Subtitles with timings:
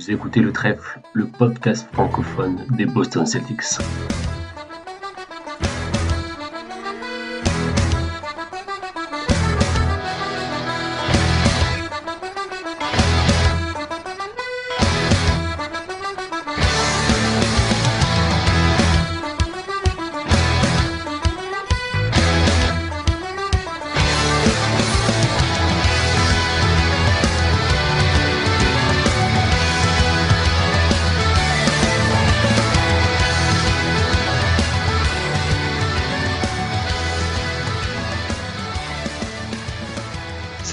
[0.00, 3.60] Vous écoutez le trèfle, le podcast francophone des Boston Celtics.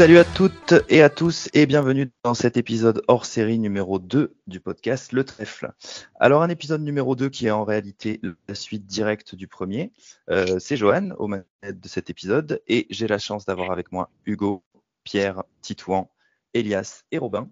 [0.07, 4.37] Salut à toutes et à tous et bienvenue dans cet épisode hors série numéro 2
[4.47, 5.73] du podcast Le Trèfle.
[6.17, 9.91] Alors un épisode numéro 2 qui est en réalité la suite directe du premier.
[10.29, 14.09] Euh, c'est Johan au manettes de cet épisode et j'ai la chance d'avoir avec moi
[14.25, 14.63] Hugo,
[15.03, 16.09] Pierre, Titouan,
[16.53, 17.49] Elias et Robin.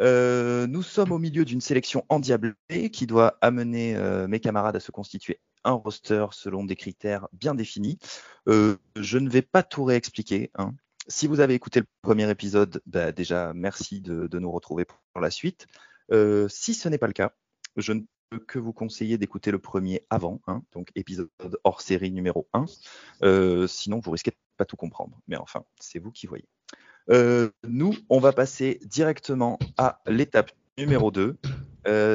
[0.00, 4.80] Euh, nous sommes au milieu d'une sélection endiablée qui doit amener euh, mes camarades à
[4.80, 8.00] se constituer un roster selon des critères bien définis.
[8.48, 10.50] je ne vais pas tout réexpliquer.
[10.56, 10.74] Hein.
[11.10, 15.30] Si vous avez écouté le premier épisode, bah, déjà merci de, nous retrouver pour la
[15.30, 15.66] suite.
[16.12, 17.32] Euh, si ce n'est pas le cas,
[17.76, 21.30] je ne peux que vous conseiller d'écouter le premier avant, hein, donc épisode
[21.64, 22.66] hors série numéro 1.
[23.22, 25.18] Euh, sinon, vous risquez de pas tout comprendre.
[25.28, 26.46] Mais enfin, c'est vous qui voyez.
[27.08, 31.38] Euh, nous, on va passer directement à l'étape numéro 2,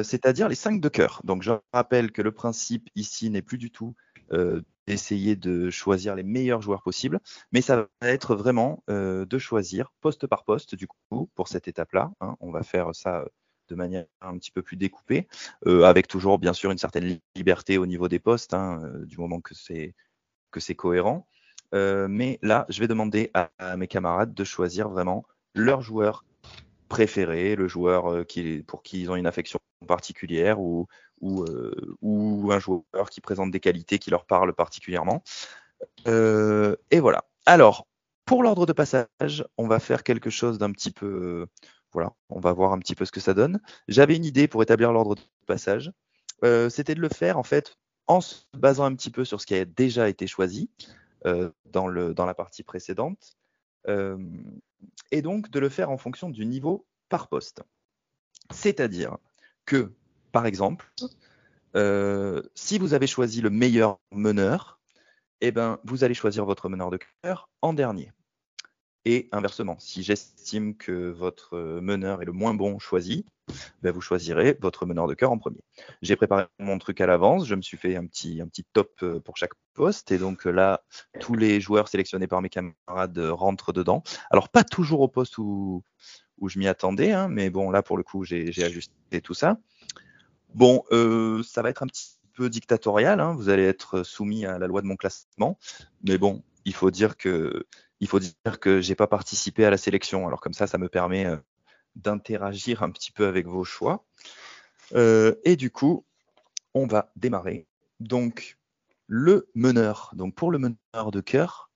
[0.04, 1.20] c'est-à-dire les 5 de cœur.
[1.24, 3.96] Donc, je rappelle que le principe ici n'est plus du tout
[4.86, 7.20] d'essayer de choisir les meilleurs joueurs possibles,
[7.52, 11.68] mais ça va être vraiment euh, de choisir poste par poste du coup pour cette
[11.68, 12.12] étape-là.
[12.20, 12.36] Hein.
[12.40, 13.26] On va faire ça euh,
[13.68, 15.26] de manière un petit peu plus découpée,
[15.66, 19.40] euh, avec toujours bien sûr une certaine liberté au niveau des postes, hein, du moment
[19.40, 19.94] que c'est
[20.76, 21.26] cohérent.
[21.72, 26.26] mais là, je vais demander à, mes camarades de choisir vraiment leur joueur
[26.88, 28.24] préféré, le joueur
[28.66, 30.86] pour qui ils ont une affection particulière ou,
[31.22, 35.22] euh, ou, un joueur qui présente des qualités qui leur parlent particulièrement.
[36.06, 37.24] Euh, et voilà.
[37.46, 37.86] Alors,
[38.24, 41.06] pour l'ordre de passage, on va faire quelque chose d'un petit peu.
[41.06, 41.46] Euh,
[41.92, 43.60] voilà, on va voir un petit peu ce que ça donne.
[43.88, 45.92] J'avais une idée pour établir l'ordre de passage.
[46.68, 49.54] C'était de le faire en fait en se basant un petit peu sur ce qui
[49.54, 50.68] a déjà été choisi
[51.24, 53.34] dans, le, dans la partie précédente.
[53.86, 57.62] et donc de le faire en fonction du niveau par poste.
[58.50, 59.16] C'est-à-dire
[59.66, 59.92] que
[60.32, 60.92] par exemple,
[61.76, 64.80] euh, si vous avez choisi le meilleur meneur,
[65.40, 68.12] eh ben, vous allez choisir votre meneur de cœur en dernier.
[69.04, 73.26] Et inversement, si j'estime que votre meneur est le moins bon choisi,
[73.82, 75.60] ben vous choisirez votre meneur de cœur en premier.
[76.00, 78.90] J'ai préparé mon truc à l'avance, je me suis fait un petit, un petit top
[79.02, 80.82] euh, pour chaque poste, et donc là,
[81.20, 84.02] tous les joueurs sélectionnés par mes camarades rentrent dedans.
[84.30, 85.82] Alors, pas toujours au poste où,
[86.38, 89.58] où je m'y attendais, hein, mais bon, là, pour le coup, j'ai ajusté tout ça.
[90.54, 93.20] Bon, euh, ça va être un petit peu dictatorial.
[93.20, 93.34] Hein.
[93.34, 95.58] Vous allez être soumis à la loi de mon classement.
[96.02, 97.66] Mais bon, il faut dire que
[98.00, 100.26] il faut dire que j'ai pas participé à la sélection.
[100.26, 101.36] Alors comme ça, ça me permet euh,
[101.96, 104.04] d'interagir un petit peu avec vos choix.
[104.94, 106.04] Euh, et du coup,
[106.74, 107.66] on va démarrer.
[108.00, 108.58] Donc
[109.06, 110.10] le meneur.
[110.14, 111.70] Donc pour le meneur de cœur,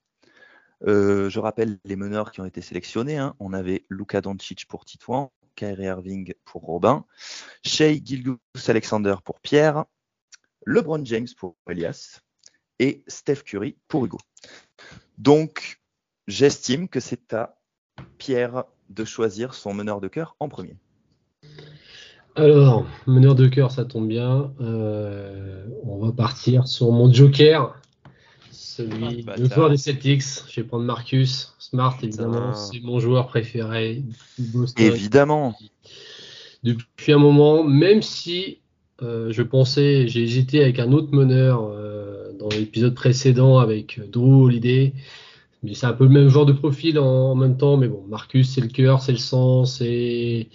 [0.85, 3.17] je rappelle les meneurs qui ont été sélectionnés.
[3.17, 3.35] Hein.
[3.39, 7.05] On avait Luka Doncic pour Titouan, Kyrie Irving pour Robin,
[7.65, 9.85] Shea Gilgus Alexander pour Pierre,
[10.65, 12.21] LeBron James pour Elias
[12.79, 14.17] et Steph Curry pour Hugo.
[15.17, 15.81] Donc,
[16.27, 17.59] j'estime que c'est à
[18.17, 20.77] Pierre de choisir son meneur de cœur en premier.
[22.35, 24.53] Alors, meneur de cœur, ça tombe bien.
[24.61, 27.75] Euh, on va partir sur mon joker,
[28.79, 30.23] celui ah, le joueur des Celtics.
[30.49, 32.53] Je vais prendre Marcus Smart, évidemment.
[32.53, 34.03] C'est mon joueur préféré
[34.77, 35.55] Évidemment.
[36.63, 38.59] Depuis un moment, même si
[39.01, 44.43] euh, je pensais, j'ai hésité avec un autre meneur euh, dans l'épisode précédent avec Drew
[44.45, 44.93] Holiday.
[45.63, 47.75] Mais c'est un peu le même genre de profil en, même temps.
[47.75, 50.47] Mais bon, Marcus, c'est le cœur, c'est le sang, c'est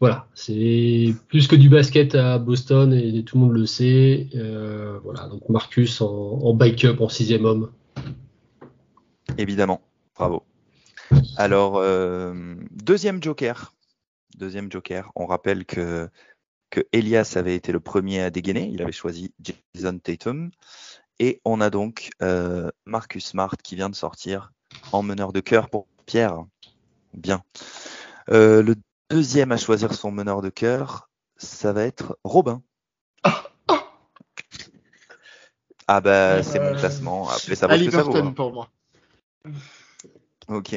[0.00, 4.28] voilà, c'est plus que du basket à Boston et tout le monde le sait.
[4.36, 7.72] Euh, voilà, donc Marcus en, backup, en sixième homme.
[9.38, 9.80] Évidemment,
[10.14, 10.44] bravo.
[11.36, 13.74] Alors, euh, deuxième joker.
[14.36, 15.10] Deuxième joker.
[15.16, 16.08] On rappelle que,
[16.70, 18.70] que Elias avait été le premier à dégainer.
[18.72, 19.32] Il avait choisi
[19.74, 20.50] Jason Tatum.
[21.18, 24.52] Et on a donc euh, Marcus Smart qui vient de sortir
[24.92, 26.44] en meneur de cœur pour Pierre.
[27.14, 27.42] Bien.
[28.28, 28.74] le
[29.10, 32.62] deuxième à choisir son meneur de cœur, ça va être Robin.
[35.90, 37.28] Ah bah c'est mon classement.
[37.30, 38.32] Appelez ça hein.
[38.32, 38.68] pour moi.
[40.48, 40.76] Ok.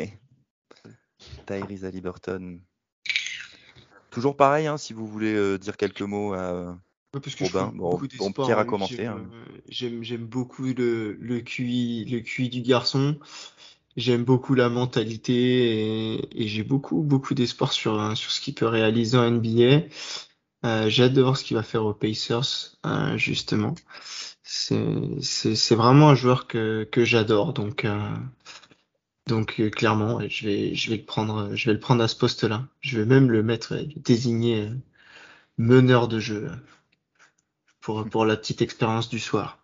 [1.45, 2.59] Tyrese Liberton.
[4.09, 6.77] Toujours pareil, hein, si vous voulez euh, dire quelques mots à
[7.11, 7.71] parce que Robin.
[7.75, 9.29] Bon, bon, Pierre a lui, commencé, j'aime, hein.
[9.33, 13.19] euh, J'aime, beaucoup le, le QI, le QI du garçon.
[13.97, 19.17] J'aime beaucoup la mentalité et, j'ai beaucoup, beaucoup d'espoir sur, sur ce qu'il peut réaliser
[19.17, 19.87] en NBA.
[20.65, 23.75] Euh, j'adore ce qu'il va faire aux Pacers, euh, justement.
[24.43, 27.53] C'est, vraiment un joueur que, que j'adore.
[27.53, 28.15] Donc, euh,
[29.27, 32.67] donc clairement, je vais, je vais le prendre, je vais le prendre à ce poste-là.
[32.79, 34.69] Je vais même le mettre, désigner
[35.57, 36.51] meneur de jeu
[37.81, 39.59] pour, pour la petite expérience du soir.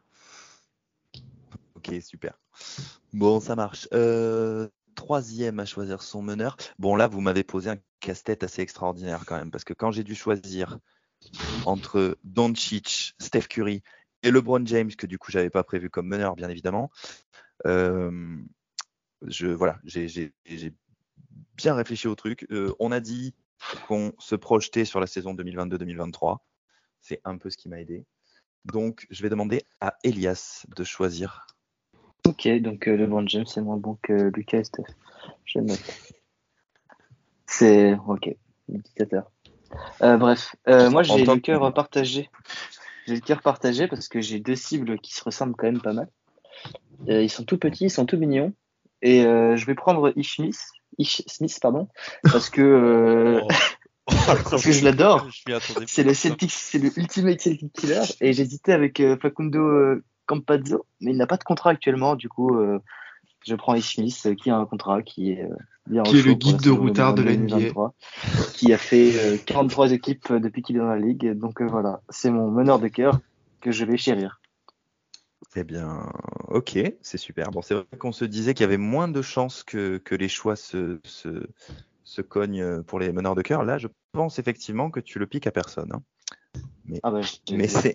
[1.75, 2.33] Ok, super.
[3.13, 3.88] Bon, ça marche.
[3.94, 6.57] Euh, troisième à choisir son meneur.
[6.77, 10.04] Bon, là, vous m'avez posé un casse-tête assez extraordinaire quand même, parce que quand j'ai
[10.04, 10.80] dû choisir
[11.65, 13.81] entre Doncic, Steph Curry
[14.24, 16.92] et LeBron James, que du coup, j'avais pas prévu comme meneur, bien évidemment,
[17.65, 18.38] euh,
[19.21, 20.33] je, voilà, j'ai
[21.56, 22.45] bien réfléchi au truc.
[22.51, 23.33] Euh, on a dit
[23.88, 26.38] qu'on se projetait sur la saison 2022-2023.
[27.01, 28.06] C'est un peu ce qui m'a aidé.
[28.65, 31.48] Donc, je vais demander à Elias de choisir
[32.27, 34.83] Ok, donc euh, LeBron James c'est moins bon que Lucas et Steph.
[35.45, 35.81] Je note.
[37.45, 38.35] C'est ok,
[38.68, 39.31] le dictateur.
[40.01, 42.29] Euh, bref, euh, moi j'ai le cœur partagé.
[43.07, 45.94] J'ai le cœur partagé parce que j'ai deux cibles qui se ressemblent quand même pas
[45.94, 46.09] mal.
[47.07, 48.53] Euh, ils sont tout petits, ils sont tout mignons.
[49.01, 50.59] Et euh, je vais prendre Ish Smith,
[50.97, 51.88] Ish Smith pardon,
[52.24, 53.41] parce que euh,
[54.06, 55.29] parce que je l'adore.
[55.85, 58.01] C'est le Celtic, c'est le ultimate Celtic killer.
[58.19, 62.15] Et j'hésitais avec Facundo Campazzo, mais il n'a pas de contrat actuellement.
[62.15, 62.79] Du coup, euh,
[63.45, 65.56] je prends Smith, euh, qui a un contrat, qui est euh,
[65.88, 67.91] bien Qui est le guide de routard de la 2022-2023,
[68.53, 71.31] qui a fait euh, 43 équipes depuis qu'il est dans la ligue.
[71.33, 73.19] Donc euh, voilà, c'est mon meneur de cœur
[73.62, 74.39] que je vais chérir.
[75.56, 76.12] Eh bien,
[76.50, 77.50] ok, c'est super.
[77.51, 80.27] Bon, c'est vrai qu'on se disait qu'il y avait moins de chances que, que les
[80.29, 81.47] choix se, se,
[82.03, 83.63] se cognent pour les meneurs de cœur.
[83.63, 85.91] Là, je pense effectivement que tu le piques à personne.
[85.94, 86.01] hein.
[87.03, 87.94] Ah bah, je- Mais c'est-.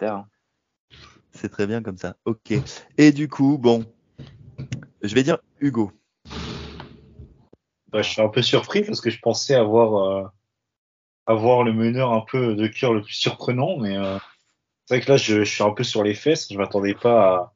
[1.32, 2.16] C'est très bien comme ça.
[2.24, 2.52] Ok.
[2.98, 3.84] Et du coup, bon,
[5.02, 5.92] je vais dire Hugo.
[7.88, 10.26] Bah, je suis un peu surpris parce que je pensais avoir, euh,
[11.26, 14.18] avoir le meneur un peu de cœur le plus surprenant, mais euh,
[14.86, 16.48] c'est vrai que là, je, suis un peu sur les fesses.
[16.50, 17.52] Je m'attendais pas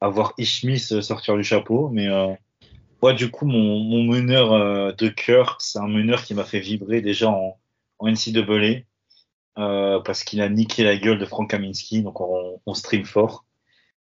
[0.00, 2.34] à, à voir Ishmis sortir du chapeau, mais euh,
[3.02, 6.60] moi, du coup, mon, mon meneur euh, de cœur, c'est un meneur qui m'a fait
[6.60, 7.58] vibrer déjà en,
[7.98, 8.82] en NCAA
[9.60, 13.44] euh, parce qu'il a niqué la gueule de Frank Kaminsky, donc on, on stream fort.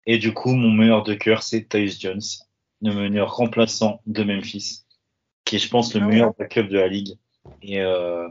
[0.05, 2.21] Et du coup, mon meneur de cœur, c'est Tyus Jones,
[2.81, 4.81] le meneur remplaçant de Memphis
[5.45, 7.17] qui est, je pense, le meilleur backup de la ligue.
[7.61, 8.27] Et, euh,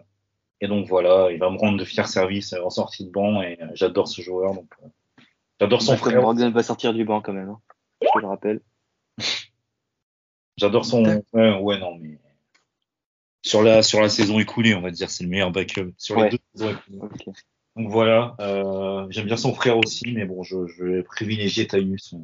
[0.61, 3.57] et donc voilà, il va me rendre de fiers services en sortie de banc et
[3.63, 4.53] euh, j'adore ce joueur.
[4.53, 4.89] Donc, euh,
[5.61, 6.23] j'adore son Malcolm frère.
[6.23, 7.51] Brogdon va sortir du banc quand même.
[7.51, 7.61] hein.
[8.03, 8.61] Je te le rappelle.
[10.57, 11.05] J'adore son.
[11.33, 12.19] Ouais, ouais, non, mais
[13.45, 16.23] sur la sur la saison écoulée, on va dire, c'est le meilleur backup sur les
[16.23, 16.31] Ouais.
[16.31, 17.33] deux saisons écoulées.
[17.77, 22.15] Donc voilà, euh, j'aime bien son frère aussi, mais bon, je, je vais privilégier Taïus
[22.15, 22.19] euh,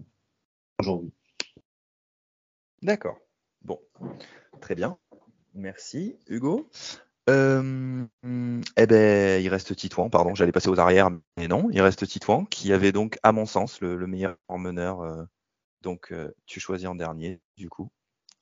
[0.78, 1.12] aujourd'hui.
[2.82, 3.18] D'accord.
[3.62, 3.78] Bon,
[4.60, 4.96] très bien.
[5.54, 6.70] Merci, Hugo.
[7.28, 8.06] Euh,
[8.76, 12.44] eh ben, il reste Titouan, pardon, j'allais passer aux arrières, mais non, il reste Titouan,
[12.44, 15.00] qui avait donc, à mon sens, le, le meilleur meneur.
[15.02, 15.24] euh,
[15.82, 17.90] donc, euh, tu choisis en dernier, du coup.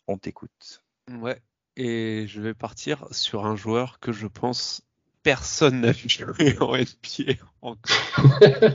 [0.06, 0.82] On t'écoute.
[1.10, 1.40] Ouais.
[1.80, 4.82] Et je vais partir sur un joueur que je pense
[5.22, 7.96] personne n'a vu jouer en NBA encore.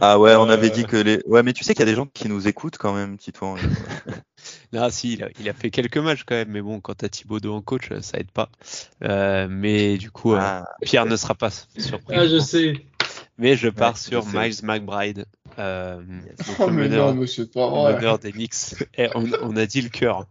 [0.00, 0.74] Ah ouais, on avait Euh.
[0.74, 1.20] dit que les.
[1.26, 3.56] Ouais, mais tu sais qu'il y a des gens qui nous écoutent quand même, Titouan.
[4.74, 7.08] Ah si, il a, il a fait quelques matchs quand même, mais bon, quand t'as
[7.10, 8.48] Thibaudot en coach, ça aide pas.
[9.04, 12.16] Euh, mais du coup, euh, Ah, Pierre ne sera pas surpris.
[12.16, 12.72] Ah, je sais.
[13.36, 14.36] Mais je pars Ouais, sur je.
[14.38, 15.26] Miles McBride,
[15.58, 16.46] euh, Yes.
[16.46, 18.74] donc Oh, le mais meneur, non, c'est pas le meneur des Knicks.
[18.96, 20.26] Et on, on a dit le cœur.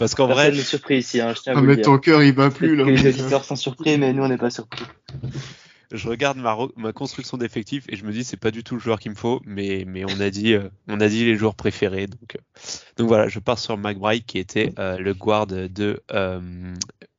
[0.00, 1.84] Parce qu'en vrai, n'est surpris ici, hein, je tiens à Ah, vous le mais dire.
[1.84, 2.84] ton cœur, il bat plus, là.
[2.84, 4.84] les auditeurs sont surpris, mais nous on n'est pas surpris.
[5.92, 8.74] je regarde ma, re- ma construction d'effectifs et je me dis c'est pas du tout
[8.74, 11.36] le joueur qu'il me faut, mais, mais on a dit euh, on a dit les
[11.36, 12.06] joueurs préférés.
[12.06, 12.60] Donc, euh,
[12.96, 16.74] donc voilà, je pars sur McBride qui était euh, le guard de euh,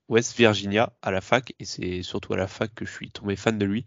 [0.10, 3.36] West Virginia à la fac et c'est surtout à la fac que je suis tombé
[3.36, 3.86] fan de lui.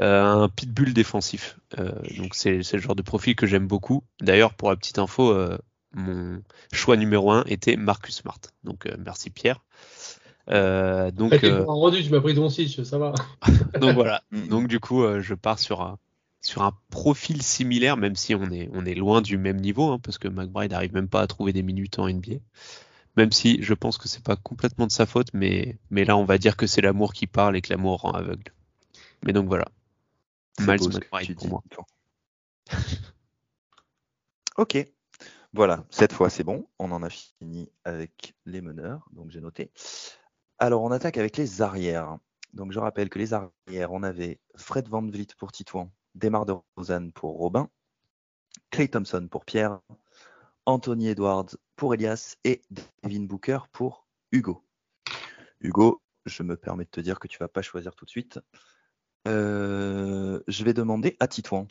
[0.00, 1.58] Euh, un pitbull défensif.
[1.78, 4.04] Euh, donc c'est c'est le genre de profil que j'aime beaucoup.
[4.20, 5.58] D'ailleurs pour la petite info, euh,
[5.94, 8.40] mon choix numéro un était Marcus Smart.
[8.64, 9.62] Donc euh, merci Pierre.
[10.50, 13.14] Euh, donc, euh, rendu, tu m'as pris ton site, ça va.
[13.80, 14.22] donc voilà.
[14.30, 14.48] Mm.
[14.48, 15.98] Donc du coup, euh, je pars sur un
[16.42, 19.98] sur un profil similaire, même si on est on est loin du même niveau, hein,
[20.02, 22.36] parce que McBride n'arrive même pas à trouver des minutes en NBA.
[23.16, 26.24] Même si je pense que c'est pas complètement de sa faute, mais mais là on
[26.24, 28.52] va dire que c'est l'amour qui parle et que l'amour rend aveugle.
[29.22, 29.66] Mais donc voilà,
[30.60, 31.62] Miles McBride pour dis, moi.
[34.56, 34.86] Ok.
[35.54, 36.66] Voilà, cette fois c'est bon.
[36.80, 39.70] On en a fini avec les meneurs, donc j'ai noté.
[40.58, 42.18] Alors on attaque avec les arrières.
[42.54, 46.54] Donc je rappelle que les arrières, on avait Fred Van Vliet pour Titouan, Demar de
[46.76, 47.70] Rosanne pour Robin,
[48.72, 49.78] Clay Thompson pour Pierre,
[50.66, 52.60] Anthony Edwards pour Elias et
[53.04, 54.64] Devin Booker pour Hugo.
[55.60, 58.40] Hugo, je me permets de te dire que tu vas pas choisir tout de suite.
[59.28, 61.68] Euh, je vais demander à Titouan.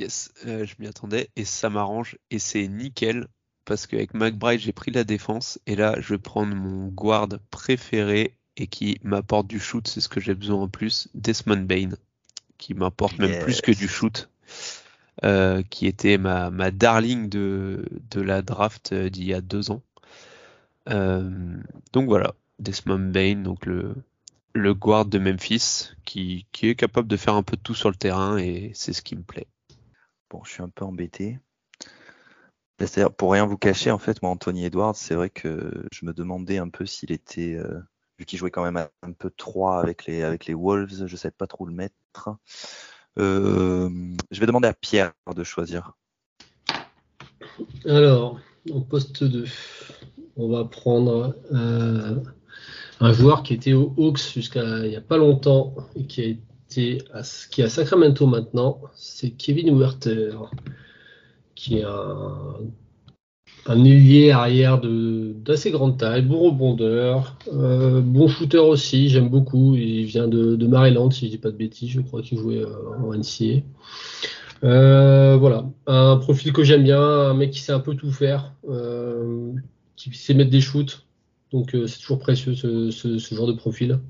[0.00, 3.28] Yes, euh, je m'y attendais et ça m'arrange et c'est nickel
[3.66, 8.34] parce qu'avec McBride j'ai pris la défense et là je vais prendre mon guard préféré
[8.56, 11.90] et qui m'apporte du shoot, c'est ce que j'ai besoin en plus, Desmond Bain,
[12.58, 14.28] qui m'apporte même plus que du shoot,
[15.24, 19.70] euh, qui était ma, ma darling de, de la draft euh, d'il y a deux
[19.70, 19.82] ans.
[20.88, 21.30] Euh,
[21.92, 23.94] donc voilà, Desmond Bain, donc le,
[24.54, 27.90] le guard de Memphis, qui, qui est capable de faire un peu de tout sur
[27.90, 29.46] le terrain et c'est ce qui me plaît.
[30.30, 31.40] Bon, je suis un peu embêté.
[32.78, 36.14] C'est-à-dire, pour rien vous cacher, en fait, moi, Anthony Edwards, c'est vrai que je me
[36.14, 37.80] demandais un peu s'il était, euh,
[38.18, 41.46] vu qu'il jouait quand même un peu 3 avec les, Wolves, je ne sais pas
[41.46, 42.30] trop le mettre.
[43.18, 43.90] Euh,
[44.30, 45.92] je vais demander à Pierre de choisir.
[47.84, 48.40] Alors,
[48.72, 49.44] en poste 2,
[50.36, 52.20] on va prendre euh,
[53.00, 56.24] un joueur qui était au Hawks jusqu'à il n'y a pas longtemps et qui a
[56.24, 60.36] été qui est à Sacramento maintenant, c'est Kevin Werther,
[61.54, 62.56] qui est un,
[63.66, 69.74] un ailier arrière d'assez grande taille, bon rebondeur, euh, bon shooter aussi, j'aime beaucoup.
[69.76, 72.88] Il vient de, Maryland, si je dis pas de bêtises, je crois qu'il jouait euh,
[73.02, 73.62] en NCA.
[74.62, 78.52] Euh, voilà, un profil que j'aime bien, un mec qui sait un peu tout faire,
[79.96, 81.06] qui sait mettre des shoots,
[81.52, 84.00] donc c'est toujours précieux ce, genre de profil.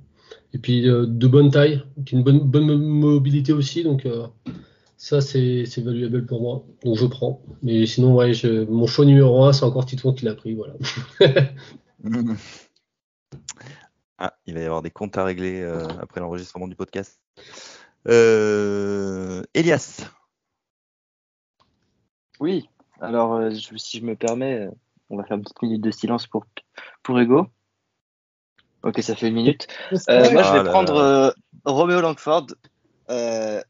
[0.53, 4.07] Et puis euh, de bonne taille, qui a une bonne, bonne mobilité aussi, donc
[4.97, 7.43] ça c'est valuable pour moi, donc je prends.
[7.63, 10.75] Mais sinon, ouais, je, mon choix numéro 1, c'est encore Titouan qui l'a pris, voilà.
[14.19, 17.21] ah, il va y avoir des comptes à régler euh, après l'enregistrement du podcast.
[18.09, 20.11] Euh, Elias.
[22.39, 22.69] Oui,
[23.01, 24.69] alors euh, je, si je me permets,
[25.11, 26.47] on va faire une petite minute de silence pour,
[27.03, 27.47] pour Hugo.
[28.83, 29.67] Ok, ça fait une minute.
[30.09, 31.31] Euh, moi, je vais ah prendre euh,
[31.65, 32.47] Romeo Langford
[33.11, 33.61] euh,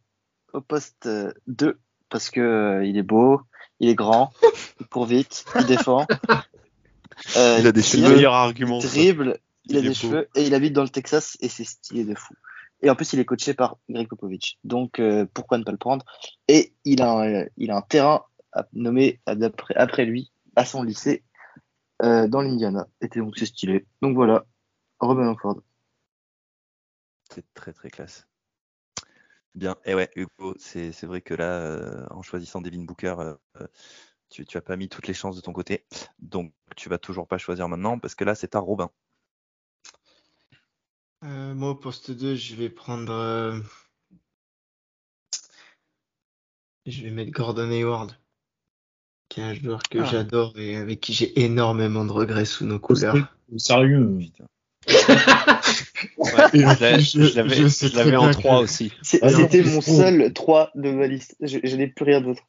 [0.52, 1.08] au poste
[1.46, 3.40] 2 parce que il est beau,
[3.80, 4.32] il est grand,
[4.80, 6.06] il court vite, il défend.
[7.36, 8.14] il a des cheveux.
[8.14, 8.78] meilleur argument.
[8.78, 9.94] Dribble, il, il a des beau.
[9.94, 12.34] cheveux et il habite dans le Texas et c'est stylé de fou.
[12.82, 14.58] Et en plus, il est coaché par Greg Popovich.
[14.64, 15.02] Donc,
[15.34, 16.04] pourquoi ne pas le prendre?
[16.48, 18.22] Et il a un, il a un terrain
[18.72, 21.22] nommé après, après lui à son lycée
[22.02, 22.86] euh, dans l'Indiana.
[23.00, 23.86] Et donc c'est stylé.
[24.02, 24.44] Donc voilà,
[25.00, 25.62] Robin Langford.
[27.32, 28.26] C'est très très classe.
[29.54, 33.66] Bien, et ouais, Hugo, c'est vrai que là, euh, en choisissant Devin Booker, euh,
[34.28, 35.86] tu, tu as pas mis toutes les chances de ton côté.
[36.20, 38.90] Donc tu vas toujours pas choisir maintenant parce que là, c'est à Robin.
[41.24, 43.60] Euh, moi, au poste 2, je vais prendre.
[46.86, 48.16] Je vais mettre Gordon Hayward
[49.30, 50.04] qui est un joueur que ah.
[50.04, 53.16] j'adore et avec qui j'ai énormément de regrets sous nos couleurs.
[53.56, 54.04] Sérieux?
[54.04, 54.30] Ouais,
[56.52, 58.62] Je l'avais en 3 que...
[58.62, 58.92] aussi.
[59.02, 61.36] C'était mon seul 3 de ma liste.
[61.40, 62.42] Je, je n'ai plus rien d'autre.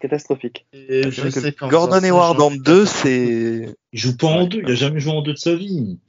[0.00, 0.66] Catastrophique.
[0.72, 3.76] Et je sais Gordon Hayward en 2, c'est.
[3.92, 6.00] Il joue pas en 2, il a jamais joué en 2 de sa vie.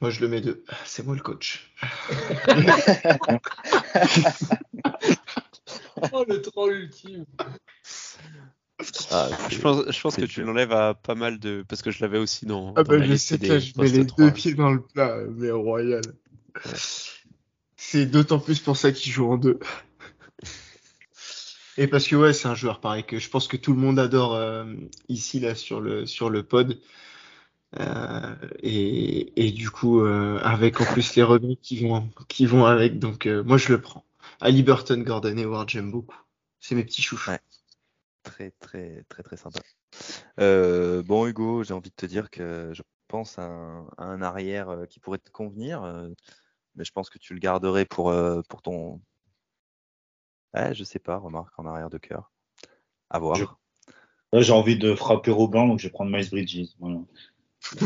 [0.00, 0.64] Moi, je le mets 2.
[0.84, 1.70] C'est moi le coach.
[6.12, 7.24] oh, le troll ultime.
[9.10, 11.64] Ah, je pense, je pense que tu l'enlèves à pas mal de.
[11.66, 12.74] Parce que je l'avais aussi dans.
[12.76, 14.24] Ah, bah, je sais que je mets les 3.
[14.24, 16.02] deux pieds dans le plat, mais royal.
[16.64, 16.72] Ouais.
[17.76, 19.58] C'est d'autant plus pour ça qu'il joue en deux.
[21.78, 23.98] Et parce que, ouais, c'est un joueur pareil que je pense que tout le monde
[23.98, 24.64] adore euh,
[25.08, 26.78] ici, là, sur le, sur le pod.
[27.78, 32.64] Euh, et, et, du coup, euh, avec en plus les revenus qui vont, qui vont
[32.64, 34.04] avec, donc moi je le prends.
[34.40, 36.16] Ali Burton, Gordon Hayward, j'aime beaucoup.
[36.60, 37.30] C'est mes petits chouchous.
[37.30, 37.40] Ouais
[38.26, 39.60] très très très très sympa.
[40.40, 44.20] Euh, bon Hugo, j'ai envie de te dire que je pense à un, à un
[44.20, 46.08] arrière qui pourrait te convenir, euh,
[46.74, 49.00] mais je pense que tu le garderais pour euh, pour ton.
[50.54, 52.32] Ouais, je sais pas, remarque en arrière de cœur.
[53.08, 53.36] À voir.
[53.36, 53.44] Je...
[54.32, 56.74] J'ai envie de frapper Robin, donc je vais prendre Miles Bridges.
[56.80, 56.98] Voilà.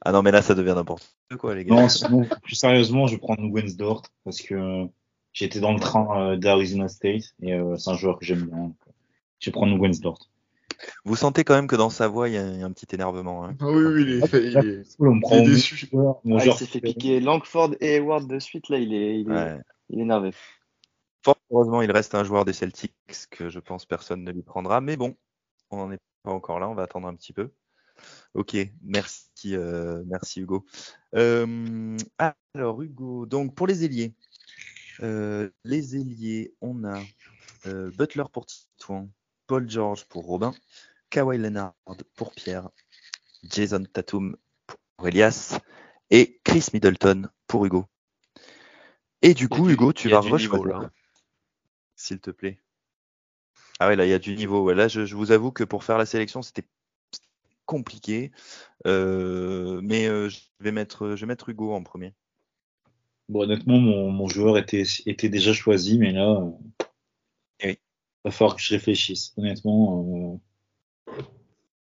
[0.00, 1.04] ah non, mais là, ça devient n'importe
[1.38, 1.74] quoi, les gars.
[1.74, 4.88] Non, sinon, plus sérieusement, je vais prendre Wensdort parce que
[5.32, 8.56] J'étais dans le train euh, d'Arizona State et euh, c'est un joueur que j'aime bien.
[8.56, 8.76] Donc,
[9.38, 10.28] je vais prendre Wensdort.
[11.04, 13.44] Vous sentez quand même que dans sa voix, il y, a, un petit énervement.
[13.44, 14.96] Hein ah oui, oui, il est, il est,
[15.32, 15.88] il déçu.
[15.94, 19.34] Ah, il s'est fait piquer Langford et Hayward de suite, là, il est, il est,
[19.34, 19.60] ouais.
[19.90, 20.32] il est énervé.
[21.24, 22.94] Fort heureusement, il reste un joueur des Celtics
[23.30, 25.14] que je pense personne ne lui prendra, mais bon,
[25.70, 27.50] on n'en est pas encore là, on va attendre un petit peu.
[28.34, 30.64] Ok, merci, euh, merci Hugo.
[31.14, 31.96] Euh,
[32.54, 34.14] alors Hugo, donc pour les ailiers,
[35.00, 37.02] les ailiers, on a
[37.66, 39.08] euh, Butler pour Titouan,
[39.46, 40.52] Paul George pour Robin,
[41.10, 41.74] Kawhi Leonard
[42.16, 42.68] pour Pierre,
[43.44, 44.36] Jason Tatum
[44.96, 45.58] pour Elias
[46.10, 47.86] et Chris Middleton pour Hugo.
[49.22, 50.90] Et du coup, du- Hugo, tu vas là.
[51.96, 52.58] s'il te plaît.
[53.78, 54.64] Ah ouais, là, il y a du niveau.
[54.64, 56.66] Ouais, là, je, je vous avoue que pour faire la sélection, c'était
[57.66, 58.32] compliqué.
[58.86, 62.14] Euh, mais euh, je vais mettre, je vais mettre Hugo en premier.
[63.28, 66.50] Bon, honnêtement, mon, mon joueur était, était déjà choisi, mais là, euh,
[67.60, 67.78] Eh oui.
[68.24, 69.32] va falloir que je réfléchisse.
[69.36, 70.40] Honnêtement,
[71.08, 71.16] euh,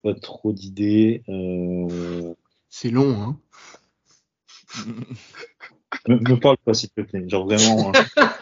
[0.02, 1.22] pas trop d'idées.
[1.28, 2.34] Euh,
[2.68, 3.40] C'est long, hein.
[6.08, 7.28] me, me parle pas, s'il te plaît.
[7.28, 7.90] Genre vraiment.
[7.90, 7.92] hein.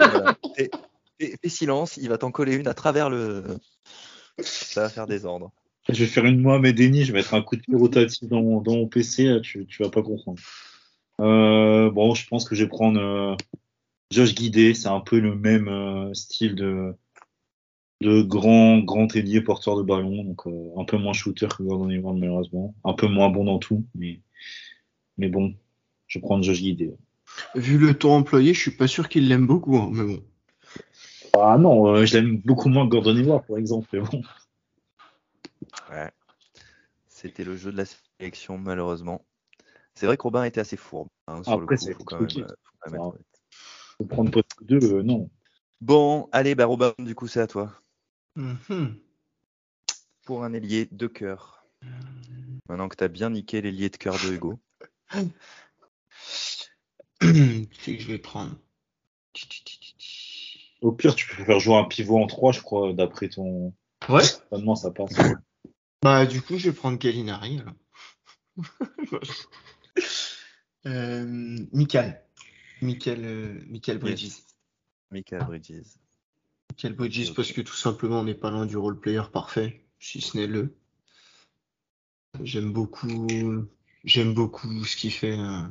[0.57, 0.71] Fais,
[1.19, 3.45] fais- fais silence, il va t'en coller une à travers le.
[4.39, 5.51] Ça va faire des ordres.
[5.89, 8.43] Je vais faire une Mohamed Eni, je vais mettre un coup de pied rotatif dans,
[8.43, 10.39] mon- dans mon PC, là, tu, tu vas pas comprendre.
[11.21, 13.37] Euh, bon, je pense que je vais prendre euh,
[14.11, 16.95] Josh Guidé, c'est un peu le même euh, style de,
[18.03, 21.89] de grand, grand ailier porteur de ballon, donc euh, un peu moins shooter que Gordon
[21.89, 24.21] Hayward malheureusement, un peu moins bon dans tout, mais,
[25.17, 25.55] mais bon,
[26.07, 26.95] je vais prendre Josh Guidé.
[27.55, 30.23] Vu le ton employé, je suis pas sûr qu'il l'aime beaucoup, hein, mais bon.
[31.39, 34.23] Ah non, euh, je l'aime beaucoup moins que Gordon Hayward, par exemple, mais bon.
[35.91, 36.11] Ouais.
[37.09, 39.25] C'était le jeu de la sélection, malheureusement.
[39.97, 41.09] C'est vrai que Robin était assez fourbe.
[41.27, 43.19] hein, sur Après, le coup, c'est faut quand même, euh, faut quand même être
[44.01, 45.31] vais prendre pas deux, euh, non.
[45.81, 47.73] Bon, allez, bah Robin, du coup, c'est à toi.
[48.37, 48.99] Mhm.
[50.25, 51.67] Pour un ailier de cœur.
[52.69, 54.59] Maintenant que tu as bien niqué l'ailier de cœur de Hugo.
[55.11, 55.33] Qui
[57.81, 58.53] c'est que je vais prendre
[60.83, 63.73] Au pire, tu peux faire jouer un pivot en 3, je crois, d'après ton.
[64.09, 64.25] Ouais.
[64.51, 65.15] Maintenant, ça passe.
[66.03, 67.75] Bah, du coup, je vais prendre Gallinari, alors.
[70.87, 72.23] euh, Michael.
[72.83, 74.33] Michael, euh, Michael Bridges.
[75.11, 75.99] Michael Bridges.
[76.71, 80.21] Michael Bridges, parce que tout simplement, on n'est pas loin du role player parfait, si
[80.21, 80.77] ce n'est le.
[82.43, 83.67] J'aime beaucoup,
[84.05, 85.63] j'aime beaucoup ce qu'il fait, euh,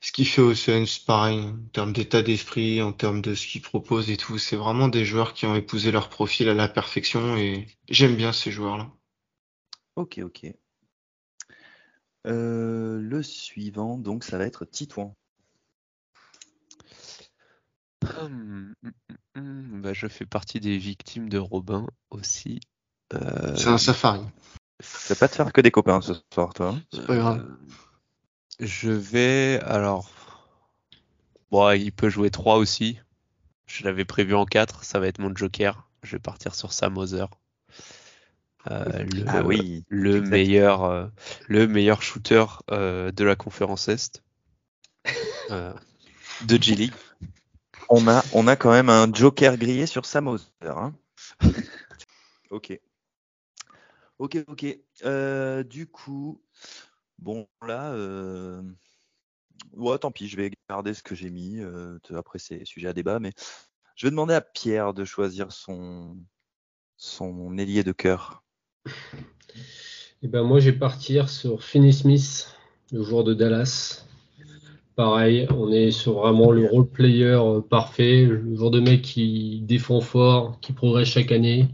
[0.00, 3.62] ce qu'il fait au Suns, pareil, en termes d'état d'esprit, en termes de ce qu'il
[3.62, 4.38] propose et tout.
[4.38, 8.32] C'est vraiment des joueurs qui ont épousé leur profil à la perfection et j'aime bien
[8.32, 8.92] ces joueurs-là.
[9.96, 10.46] Ok, ok.
[12.26, 15.14] Euh, le suivant, donc, ça va être Titouan.
[18.18, 18.92] Hum, hum,
[19.36, 19.80] hum.
[19.82, 22.60] Bah, je fais partie des victimes de Robin aussi.
[23.12, 24.22] Euh, C'est un safari.
[24.80, 26.70] Tu vas pas te faire que des copains ce soir, toi.
[26.70, 26.82] hein?
[26.92, 27.40] C'est pas grave.
[27.40, 27.56] euh,
[28.60, 30.10] je vais alors.
[31.50, 32.98] Bon, il peut jouer 3 aussi.
[33.66, 35.88] Je l'avais prévu en 4, ça va être mon joker.
[36.02, 36.96] Je vais partir sur Sam.
[38.68, 40.28] Euh, le, Ah oui, le exact.
[40.28, 41.06] meilleur, euh,
[41.48, 44.22] le meilleur shooter euh, de la conférence Est
[45.48, 46.94] de G League.
[47.88, 50.94] On a, on a quand même un joker grillé sur Sam Hauser, hein.
[52.50, 52.78] ok.
[54.18, 55.64] Ok, ok.
[55.66, 56.40] Du coup,
[57.18, 57.94] bon, là,
[59.72, 61.60] ouais, tant pis, je vais garder ce que j'ai mis.
[62.10, 63.32] après, c'est sujet à débat, mais
[63.96, 66.16] je vais demander à Pierre de choisir son,
[66.96, 68.44] son ailier de cœur.
[70.22, 72.54] Et ben moi, je vais partir sur Finney Smith,
[72.92, 74.04] le joueur de Dallas.
[74.96, 79.60] Pareil, on est sur vraiment le role player euh, parfait, le genre de mec qui
[79.62, 81.68] défend fort, qui progresse chaque année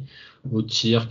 [0.52, 1.08] au tir.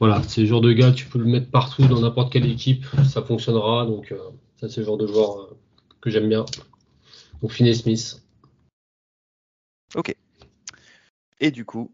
[0.00, 2.84] Voilà, c'est le genre de gars, tu peux le mettre partout dans n'importe quelle équipe,
[3.08, 3.86] ça fonctionnera.
[3.86, 4.18] Donc, euh,
[4.60, 5.56] ça, c'est le genre de joueur euh,
[6.00, 6.44] que j'aime bien.
[7.40, 8.22] Donc, Finney Smith.
[9.94, 10.14] Ok.
[11.40, 11.90] Et du coup,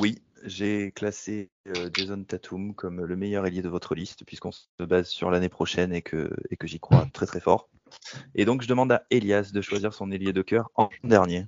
[0.00, 4.66] oui, j'ai classé euh, Jason Tatum comme le meilleur ailier de votre liste, puisqu'on se
[4.80, 7.68] base sur l'année prochaine et que, et que j'y crois très très fort.
[8.34, 11.46] Et donc, je demande à Elias de choisir son ailier de cœur en dernier.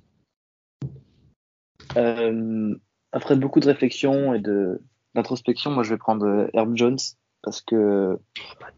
[1.97, 2.75] Euh,
[3.11, 4.81] après beaucoup de réflexion et de
[5.13, 6.97] d'introspection, moi je vais prendre euh, Herb Jones
[7.41, 8.19] parce que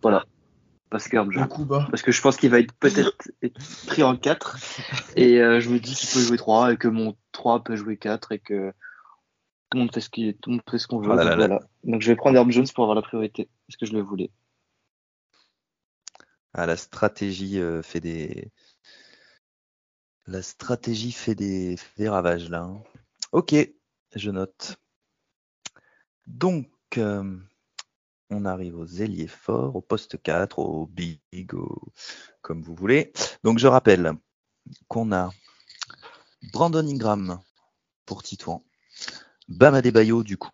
[0.04, 0.26] voilà,
[0.92, 1.48] parce que Herb Jones.
[1.66, 1.88] Bas.
[1.90, 4.58] Parce que je pense qu'il va être peut-être être pris en 4
[5.16, 7.98] et euh, je me dis qu'il peut jouer 3 et que mon 3 peut jouer
[7.98, 8.72] 4 et que
[9.70, 11.10] tout le monde fait ce qu'il tout le monde fait ce qu'on veut.
[11.10, 11.48] Là donc, là là.
[11.48, 11.60] voilà.
[11.84, 14.32] donc je vais prendre Herb Jones pour avoir la priorité parce que je le voulais.
[16.54, 18.52] Ah, la stratégie euh, fait des.
[20.26, 22.64] La stratégie fait des, fait des ravages là.
[22.64, 22.82] hein.
[23.32, 23.56] Ok,
[24.16, 24.78] je note.
[26.26, 27.38] Donc, euh,
[28.30, 31.20] on arrive aux ailiers forts, au poste 4, au big,
[31.54, 31.82] au-
[32.42, 33.14] comme vous voulez.
[33.44, 34.14] Donc, je rappelle
[34.90, 35.30] qu'on a
[36.52, 37.40] Brandon Ingram
[38.06, 38.66] pour Titouan,
[39.48, 40.50] Bam Adebayo du coup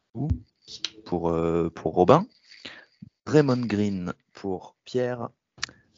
[1.06, 2.26] pour, euh, pour Robin,
[3.26, 5.30] Raymond Green pour Pierre,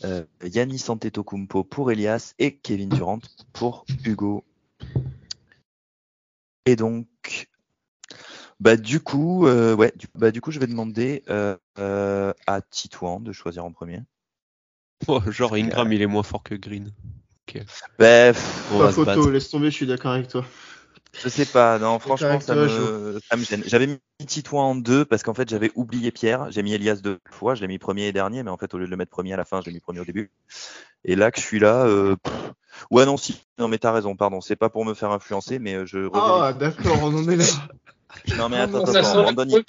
[0.04, 3.20] euh, Yannis Antetokounmpo pour Elias et Kevin Durant
[3.54, 4.44] pour Hugo.
[6.66, 7.50] Et donc,
[8.60, 12.62] bah du coup, euh, ouais, du, bah du coup, je vais demander euh, euh, à
[12.62, 14.02] Titouan de choisir en premier.
[15.08, 16.90] Oh, genre Ingram, il est moins fort que Green.
[18.00, 20.46] Bah, pff, On Pas photo, laisse tomber, je suis d'accord avec toi.
[21.24, 23.64] Je sais pas, non, franchement, ça toi, me, ça me gêne.
[23.66, 26.52] J'avais mis Titouan en deux parce qu'en fait, j'avais oublié Pierre.
[26.52, 28.78] J'ai mis Elias deux fois, je l'ai mis premier et dernier, mais en fait, au
[28.78, 30.32] lieu de le mettre premier à la fin, je l'ai mis premier au début.
[31.04, 32.16] Et là que je suis là, euh,
[32.92, 35.76] ouais, non, si, non, mais t'as raison, pardon, c'est pas pour me faire influencer, mais
[35.76, 36.10] euh, je.
[36.14, 37.46] Ah, d'accord, on en est là.
[38.38, 39.62] Non, mais attends, attends, la Brandon.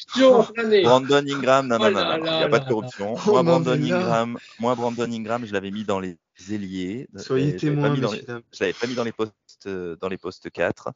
[0.84, 3.14] Brandon Ingram, non, non, Oh non, il n'y a pas de corruption.
[3.26, 6.16] Oh Moi, Brandon Ingram, moi, Brandon Ingram, je l'avais mis dans les
[6.50, 7.08] ailiers.
[7.16, 8.42] Soyez Et je l'avais pas témoins, mis dans les- messieurs, dames.
[8.52, 9.32] je l'avais pas mis dans les postes,
[9.66, 10.90] euh, dans les postes 4.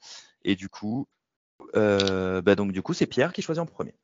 [0.45, 1.07] Et du coup,
[1.77, 3.95] euh, bah donc du coup, c'est Pierre qui choisit en premier.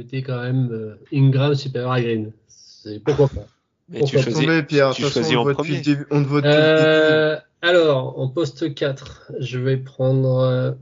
[0.00, 2.32] C'était quand même euh, Ingram supérieur à Green.
[2.46, 3.46] C'est pourquoi pas.
[3.88, 4.38] Mais tu Pourquoi choisis.
[4.42, 5.80] Attendez, Pierre, tu façon, choisis on en premier.
[5.80, 6.06] début.
[6.10, 10.38] On vote Euh, alors, en poste 4, je vais prendre.
[10.40, 10.72] euh,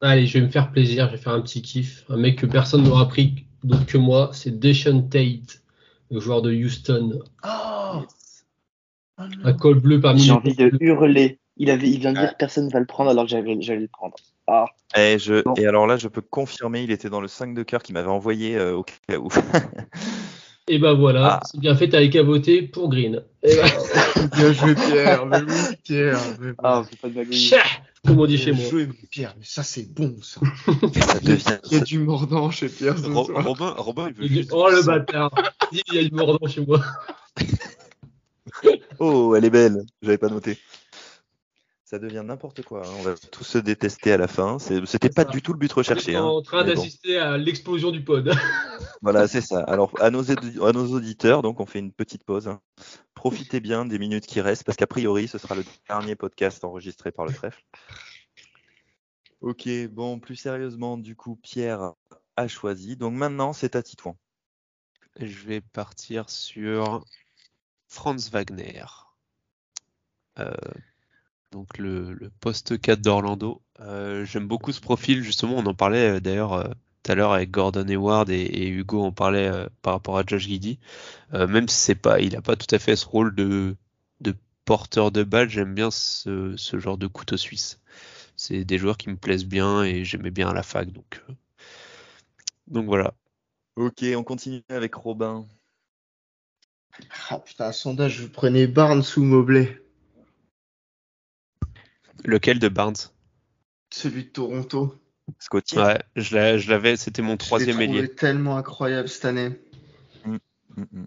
[0.00, 2.04] Allez, je vais me faire plaisir, je vais faire un petit kiff.
[2.10, 5.62] Un mec que personne n'aura pris d'autre que moi, c'est Deshaun Tate,
[6.10, 7.20] le joueur de Houston.
[7.42, 8.02] Oh
[9.18, 10.78] Un col bleu parmi J'ai envie de bleus.
[10.82, 11.38] hurler.
[11.56, 14.16] Il, avait, il vient de dire personne va le prendre alors que j'allais le prendre.
[14.46, 15.54] Ah, Et, je, Non.
[15.56, 18.08] et alors là, je peux confirmer, il était dans le 5 de cœur qu'il m'avait
[18.10, 19.28] envoyé euh, au cas où.
[20.66, 21.40] Et ben voilà, Ah.
[21.44, 23.22] c'est bien fait, t'avais qu'à voter pour Green.
[23.42, 25.26] Et ben, Bien joué, Pierre.
[25.26, 26.18] Mais oui, Pierre.
[26.40, 26.54] Mais bon.
[26.64, 27.58] ah, c'est pas de tchah,
[28.06, 28.70] comme on dit chez Bien moi.
[28.70, 30.40] joué, mais Pierre, mais ça, c'est bon, ça.
[31.06, 33.44] ça devient, Il y a du mordant chez Pierre ce Ro- soir.
[33.44, 34.50] Robin, Robin, il veut Il dit, juste.
[34.54, 35.30] Oh le bâtard,
[35.70, 36.80] il y a du mordant chez moi.
[39.00, 39.82] Oh, elle est belle.
[40.02, 40.58] J'avais pas noté.
[41.94, 42.84] Ça devient n'importe quoi.
[42.84, 42.90] hein.
[42.98, 44.58] On va tous se détester à la fin.
[44.58, 45.28] C'était pas ça.
[45.30, 46.16] du tout le but recherché.
[46.16, 46.24] On est hein.
[46.24, 46.80] en train Mais bon.
[46.80, 48.32] d'assister à l'explosion du pod.
[49.02, 49.60] Voilà, c'est ça.
[49.64, 52.48] Alors, à nos, à nos auditeurs, donc on fait une petite pause.
[52.48, 52.60] hein.
[53.14, 57.12] Profitez bien des minutes qui restent, parce qu'a priori, ce sera le dernier podcast enregistré
[57.12, 57.62] par le trèfle.
[59.40, 61.92] Ok, bon, plus sérieusement, du coup, Pierre
[62.36, 62.96] a choisi.
[62.96, 64.16] Donc maintenant, c'est à Titouan.
[65.20, 67.04] Je vais partir sur
[67.86, 68.82] Franz Wagner.
[70.40, 70.50] Euh,
[71.54, 73.62] donc le, le poste 4 d'Orlando.
[73.80, 76.64] Euh, J'aime beaucoup ce profil, justement, on en parlait euh, d'ailleurs euh,
[77.02, 80.24] tout à l'heure avec Gordon Hayward et, et Hugo en parlait euh, par rapport à
[80.26, 80.78] Josh Giddy.
[81.34, 83.76] Euh, même si c'est pas, il n'a pas tout à fait ce rôle de,
[84.20, 84.34] de
[84.66, 87.80] porteur de balle, j'aime bien ce, ce genre de couteau suisse.
[88.36, 91.34] C'est des joueurs qui me plaisent bien et j'aimais bien à la fac, donc, euh,
[92.66, 93.14] donc voilà.
[93.76, 95.46] Ok, on continue avec Robin.
[97.30, 99.83] Ah putain, un sondage, vous prenez Barnes ou Mobley?
[102.24, 102.96] Lequel de Barnes?
[103.90, 104.94] Celui de Toronto.
[105.38, 105.76] Scotty.
[105.78, 108.08] Ouais, je l'a- je l'avais, c'était mon troisième trouvé ailier.
[108.08, 109.50] tellement incroyable cette année.
[110.24, 110.36] Mm,
[110.76, 111.04] mm.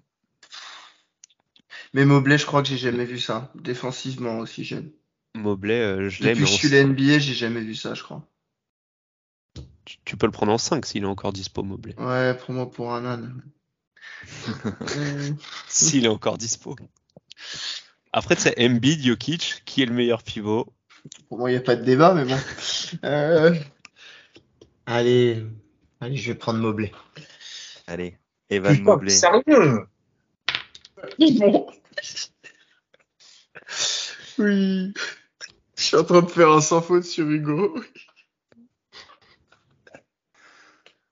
[1.94, 3.52] Mais Mobley, je crois que j'ai jamais vu ça.
[3.56, 4.92] Défensivement aussi, j'aime.
[5.36, 7.94] Mobley, euh, je l'ai, Depuis mais que je suis la NBA, j'ai jamais vu ça,
[7.94, 8.28] je crois.
[9.86, 11.96] tu, tu peux le prendre en 5 s'il est encore dispo, Mobley.
[12.00, 13.44] Ouais, pour moi, pour un âne.
[15.68, 16.76] S'il est encore dispo.
[18.14, 20.74] Après, c'est Embiid, Jokic, qui est le meilleur pivot?
[21.30, 22.38] Pour moi, il n'y a pas de débat, mais bon.
[23.04, 23.54] Euh,
[24.90, 25.46] Allez,
[26.00, 26.94] allez, je vais prendre Mobley.
[27.88, 28.18] Allez,
[28.50, 29.12] Evan Mobley.
[29.12, 29.86] sérieux
[34.40, 34.94] Oui.
[35.76, 37.78] Je suis en train de faire un sans faute sur Hugo.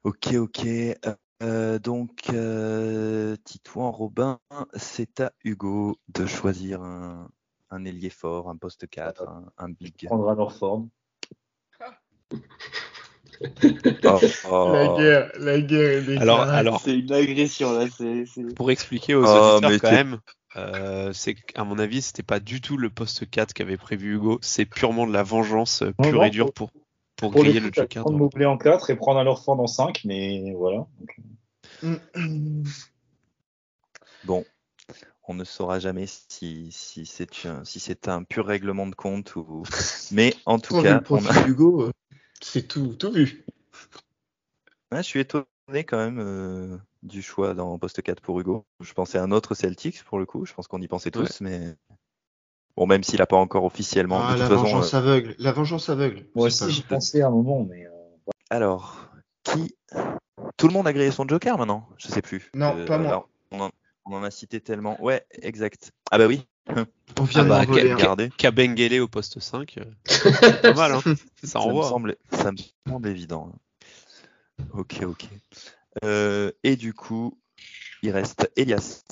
[0.06, 0.66] Ok, ok.
[1.44, 4.40] Euh, donc, euh, Titouan, Robin,
[4.76, 7.30] c'est à Hugo de choisir un,
[7.72, 10.06] un ailier fort, un poste 4, un, un big.
[10.06, 10.90] Prendra leur forme.
[14.04, 14.70] Oh, oh.
[14.74, 16.22] La guerre, la guerre est déclarée.
[16.22, 17.88] Alors, alors C'est une agression là.
[17.96, 18.56] C'est, c'est...
[18.56, 20.20] pour expliquer aux Oh, auditeurs quand même,
[20.56, 24.40] euh, c'est qu'à mon avis, c'était pas du tout le poste 4 qu'avait prévu Hugo.
[24.42, 26.72] C'est purement de la vengeance euh, Non, pure non, et dure pour-
[27.18, 28.04] pour, pour, griller le Joker.
[28.04, 28.34] prendre donc.
[28.34, 30.86] Mobley en 4 et prendre un leur forme en 5, mais voilà.
[31.82, 31.98] Donc,
[34.24, 34.44] Bon,
[35.28, 39.36] on ne saura jamais si, si c'est un, si c'est un pur règlement de compte
[39.36, 39.64] ou.
[40.12, 41.92] Mais en tout cas, on a- Hugo, euh,
[42.42, 43.46] c'est tout, tout vu.
[44.92, 48.66] Ouais, je suis étonné quand même euh, du choix dans poste 4 pour Hugo.
[48.82, 50.46] Je pensais à un autre Celtics pour le coup.
[50.46, 51.76] Je pense qu'on y pensait tous, mais
[52.78, 54.20] bon, même s'il n'a pas encore officiellement.
[54.20, 55.36] Ah, de la toute façon, vengeance euh, aveugle.
[55.40, 56.28] La vengeance aveugle.
[56.36, 57.88] moi aussi, j'y pensais à un moment, mais.
[57.88, 57.92] euh,
[58.50, 59.10] Alors,
[59.44, 59.76] qui
[60.58, 61.90] Tout le monde a grillé son Joker maintenant?
[61.98, 62.52] Je sais plus.
[62.56, 63.10] Euh, Non, pas moi.
[63.10, 63.72] alors, on, en,
[64.06, 65.02] on en a cité tellement.
[65.04, 65.92] Ouais, exact.
[66.12, 66.46] Ah bah oui.
[67.20, 68.28] On vient Ah de bah.
[68.38, 69.86] Kabengele au poste 5, euh,
[70.62, 71.02] pas mal, hein.
[71.44, 73.52] ça Ça me, semble, ça me semble évident.
[74.74, 75.26] Ok, ok.
[76.04, 77.40] Euh, et du coup,
[78.02, 79.04] il reste Elias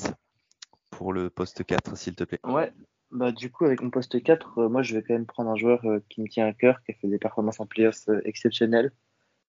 [0.91, 2.39] pour le poste 4, s'il te plaît.
[2.43, 2.73] Ouais,
[3.11, 5.55] bah du coup, avec mon poste 4, euh, moi je vais quand même prendre un
[5.55, 8.21] joueur euh, qui me tient à cœur, qui a fait des performances en playoffs euh,
[8.25, 8.91] exceptionnelles,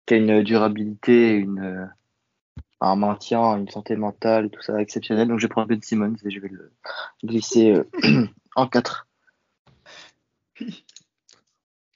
[0.06, 1.86] qui a une durabilité, une, euh,
[2.80, 5.28] un maintien, une santé mentale, tout ça exceptionnel.
[5.28, 6.72] Donc je vais prendre Ben Simmons et je vais le
[7.22, 7.84] glisser euh,
[8.56, 9.06] en 4.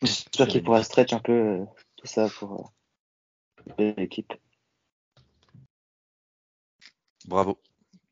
[0.02, 1.64] J'espère qu'il pourra stretch un peu euh,
[1.96, 2.72] tout ça pour
[3.78, 4.32] euh, l'équipe.
[7.26, 7.60] Bravo.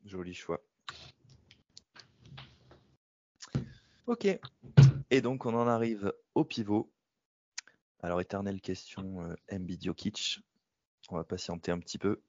[0.05, 0.61] Joli choix.
[4.07, 4.26] Ok.
[5.11, 6.92] Et donc, on en arrive au pivot.
[8.02, 10.40] Alors, éternelle question, Embiid Jokic.
[11.09, 12.20] On va patienter un petit peu.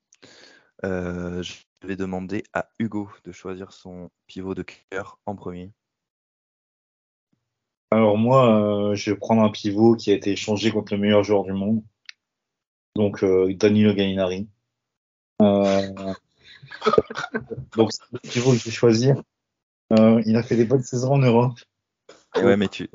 [0.84, 5.72] Euh, je vais demander à Hugo de choisir son pivot de cœur en premier.
[7.92, 11.24] Alors moi, euh, je vais prendre un pivot qui a été échangé contre le meilleur
[11.24, 11.82] joueur du monde.
[12.96, 14.48] Donc euh, Danilo Gallinari.
[17.76, 19.22] Donc c'est le pivot que je vais choisir.
[19.92, 21.58] Il a fait des bonnes saisons en Europe,
[22.36, 22.90] Ouais, mais tu.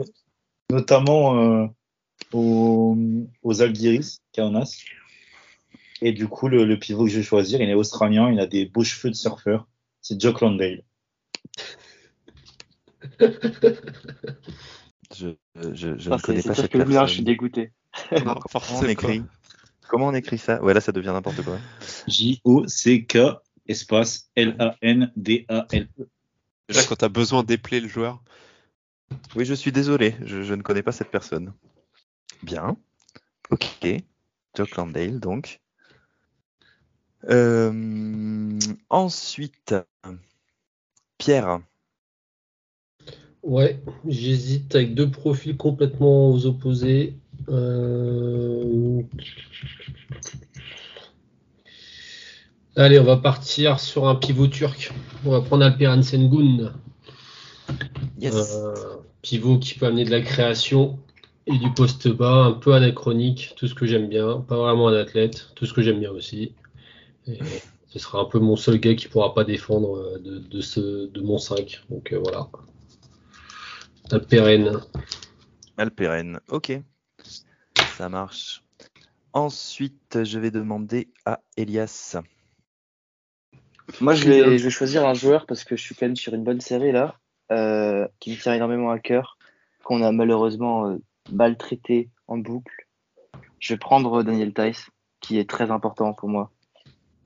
[0.70, 1.68] notamment
[2.32, 2.96] aux,
[3.42, 4.76] aux Algiris, Kaunas.
[6.02, 8.46] Et du coup, le, le pivot que je vais choisir, il est australien, il a
[8.46, 9.68] des beaux cheveux de surfeur.
[10.00, 10.82] C'est Jock Landale.
[15.14, 15.28] Je,
[15.74, 17.24] je, je Ah, ne connais pas cette que le mien, je suis personne.
[17.24, 17.72] dégoûté.
[18.10, 19.22] Comment on écrit
[19.88, 20.62] Comment on écrit ça?
[20.62, 21.58] Ouais, là, ça devient n'importe quoi.
[22.06, 23.18] J-O-C-K
[23.68, 26.08] espace L-A-N-D-A-L-E.
[26.68, 28.22] Déjà, quand tu as besoin d'épeler le joueur,
[29.36, 31.52] Oui, je suis désolé, je, je ne connais pas cette personne.
[32.42, 32.76] Bien.
[33.50, 33.86] Ok.
[34.56, 35.60] Jock Landale, donc.
[37.30, 38.58] Euh,
[38.90, 39.74] ensuite,
[41.18, 41.60] Pierre.
[43.42, 47.16] Ouais, j'hésite avec deux profils complètement aux opposés.
[47.48, 49.02] Euh,
[52.76, 54.92] Allez, on va partir sur un pivot turc.
[55.26, 56.72] On va prendre Alperen Sengun,
[58.18, 58.54] Yes.
[58.54, 58.74] Euh,
[59.20, 60.98] pivot qui peut amener de la création
[61.46, 64.40] et du poste bas, un peu anachronique, tout ce que j'aime bien.
[64.40, 66.52] Pas vraiment un athlète, tout ce que j'aime bien aussi.
[67.26, 67.38] Et
[67.88, 71.06] ce sera un peu mon seul gars qui pourra pas défendre euh, de, de ce,
[71.06, 71.84] de mon 5.
[71.90, 72.48] Donc euh, voilà.
[74.10, 74.80] Alperen.
[75.76, 76.40] Alperen.
[76.48, 76.72] Ok.
[77.96, 78.62] Ça marche.
[79.32, 82.16] Ensuite, je vais demander à Elias.
[84.00, 86.34] Moi, je vais, je vais choisir un joueur parce que je suis quand même sur
[86.34, 87.18] une bonne série là,
[87.50, 89.38] euh, qui me tient énormément à cœur,
[89.84, 90.98] qu'on a malheureusement euh,
[91.30, 92.86] maltraité en boucle.
[93.58, 96.50] Je vais prendre Daniel Tice, qui est très important pour moi.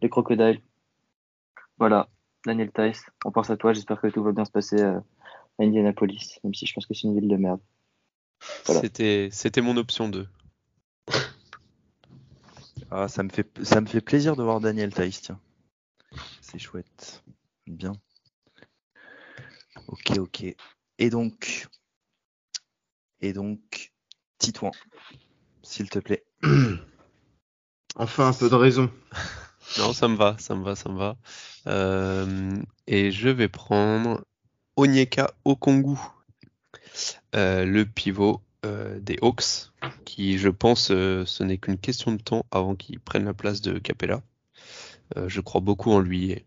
[0.03, 0.61] Les crocodiles.
[1.79, 2.09] Voilà,
[2.45, 3.73] Daniel Tice, on pense à toi.
[3.73, 4.99] J'espère que tout va bien se passer euh,
[5.59, 7.61] à Indianapolis, même si je pense que c'est une ville de merde.
[8.67, 8.83] Voilà.
[8.83, 10.27] c'était c'était mon option 2.
[12.91, 15.41] Ah, ça me fait, ça me fait plaisir de voir Daniel Tice, tiens.
[16.41, 17.25] C'est chouette.
[17.67, 17.93] Bien.
[19.89, 20.45] Ok, ok.
[20.99, 21.67] Et donc,
[23.21, 23.93] et donc,
[24.39, 24.71] Titouan,
[25.63, 26.25] s'il te plaît.
[27.99, 28.91] Enfin, un peu de raison.
[29.79, 31.17] Non, ça me va, ça me va, ça me va.
[31.67, 34.25] Euh, et je vais prendre
[34.77, 35.99] Onyeka Okongu,
[37.35, 39.73] euh, le pivot euh, des Hawks,
[40.05, 43.79] qui, je pense, ce n'est qu'une question de temps avant qu'il prenne la place de
[43.79, 44.23] Capella.
[45.27, 46.45] Je crois beaucoup en lui.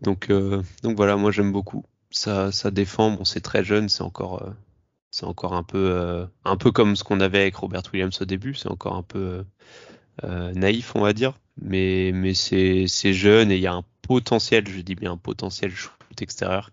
[0.00, 1.84] Donc, donc voilà, moi j'aime beaucoup.
[2.10, 3.12] Ça, ça défend.
[3.12, 4.44] Bon, c'est très jeune, c'est encore,
[5.10, 8.54] c'est encore un peu, un peu comme ce qu'on avait avec Robert Williams au début.
[8.54, 9.44] C'est encore un peu
[10.22, 11.34] naïf, on va dire.
[11.56, 15.16] Mais, mais c'est, c'est jeune et il y a un potentiel, je dis bien un
[15.16, 16.70] potentiel shoot extérieur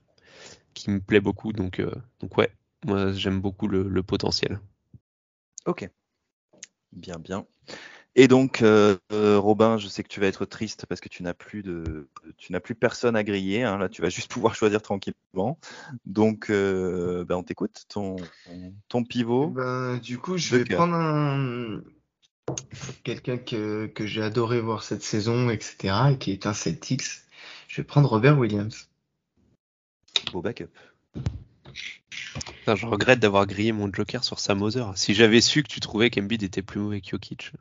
[0.73, 1.53] qui me plaît beaucoup.
[1.53, 2.51] Donc, euh, donc ouais,
[2.85, 4.59] moi j'aime beaucoup le, le potentiel.
[5.65, 5.89] Ok.
[6.93, 7.45] Bien, bien.
[8.19, 11.21] Et donc, euh, euh, Robin, je sais que tu vas être triste parce que tu
[11.21, 13.61] n'as plus de, tu n'as plus personne à griller.
[13.61, 13.77] hein.
[13.77, 15.59] Là, tu vas juste pouvoir choisir tranquillement.
[16.07, 17.83] Donc, euh, ben, on t'écoute.
[17.89, 18.15] Ton,
[18.87, 19.49] ton pivot.
[19.49, 20.77] Ben, du coup, je vais cœur.
[20.77, 21.81] prendre un
[23.03, 27.03] quelqu'un que, que j'ai adoré voir cette saison, etc., et qui est un Celtics.
[27.67, 28.89] Je vais prendre Robert Williams.
[30.31, 30.69] Beau backup.
[32.35, 34.85] Putain, je regrette d'avoir grillé mon Joker sur Sam Hauser.
[34.95, 37.51] Si j'avais su que tu trouvais qu'Embiid était plus mauvais que Jokic.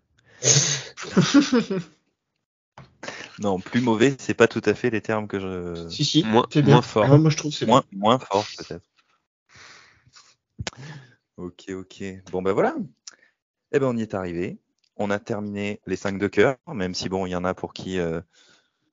[3.39, 5.89] Non, plus mauvais, c'est pas tout à fait les termes que je.
[5.91, 6.77] si, si, Moins- c'est bien.
[6.77, 7.05] moins fort.
[7.07, 8.87] Ah, moi, je trouve que c'est Moins, moins fort, peut-être.
[11.37, 12.03] Ok, ok.
[12.33, 12.75] Bon, ben voilà.
[13.73, 14.59] Eh ben, on y est arrivé.
[14.97, 17.75] On a terminé les 5 de cœur, même si bon, il y en a pour
[17.75, 18.21] qui euh,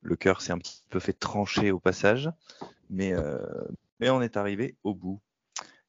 [0.02, 2.30] le cœur s'est un petit peu fait trancher au passage.
[2.90, 3.40] Mais, euh,
[4.02, 5.22] on est arrivé au bout.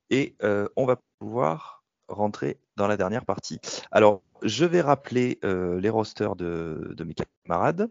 [0.08, 3.58] Et euh, on va pouvoir rentrer dans la dernière partie.
[3.90, 7.90] Alors, je vais rappeler les rosters de, mes camarades.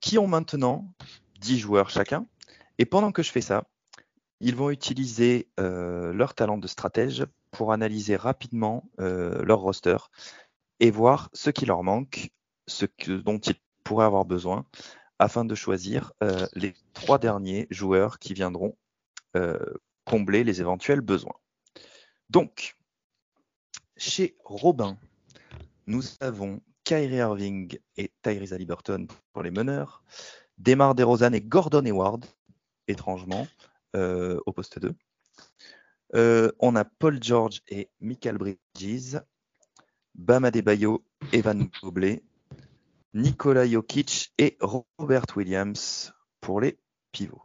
[0.00, 0.92] qui ont maintenant
[1.40, 2.26] 10 joueurs chacun.
[2.76, 3.64] Et pendant que je fais ça,
[4.40, 9.96] ils vont utiliser leur talent de stratège pour analyser rapidement leur roster
[10.80, 12.30] et voir ce qui leur manque,
[12.66, 14.64] ce que, dont ils pourraient avoir besoin,
[15.18, 18.76] afin de choisir euh, les trois derniers joueurs qui viendront
[19.36, 19.58] euh,
[20.04, 21.36] combler les éventuels besoins.
[22.30, 22.76] Donc,
[23.96, 24.98] chez Robin,
[25.86, 30.02] nous avons Kyrie Irving et Tyrese Haliburton pour les meneurs,
[30.58, 32.26] Demar DeRozan et Gordon Hayward,
[32.88, 33.46] étrangement,
[33.96, 34.94] euh, au poste 2.
[36.14, 39.18] Euh, on a Paul George et Michael Bridges,
[40.14, 42.22] Bam Adebayo, Evan Mobley,
[43.14, 46.78] Nikola Jokic et Robert Williams pour les
[47.12, 47.42] pivots.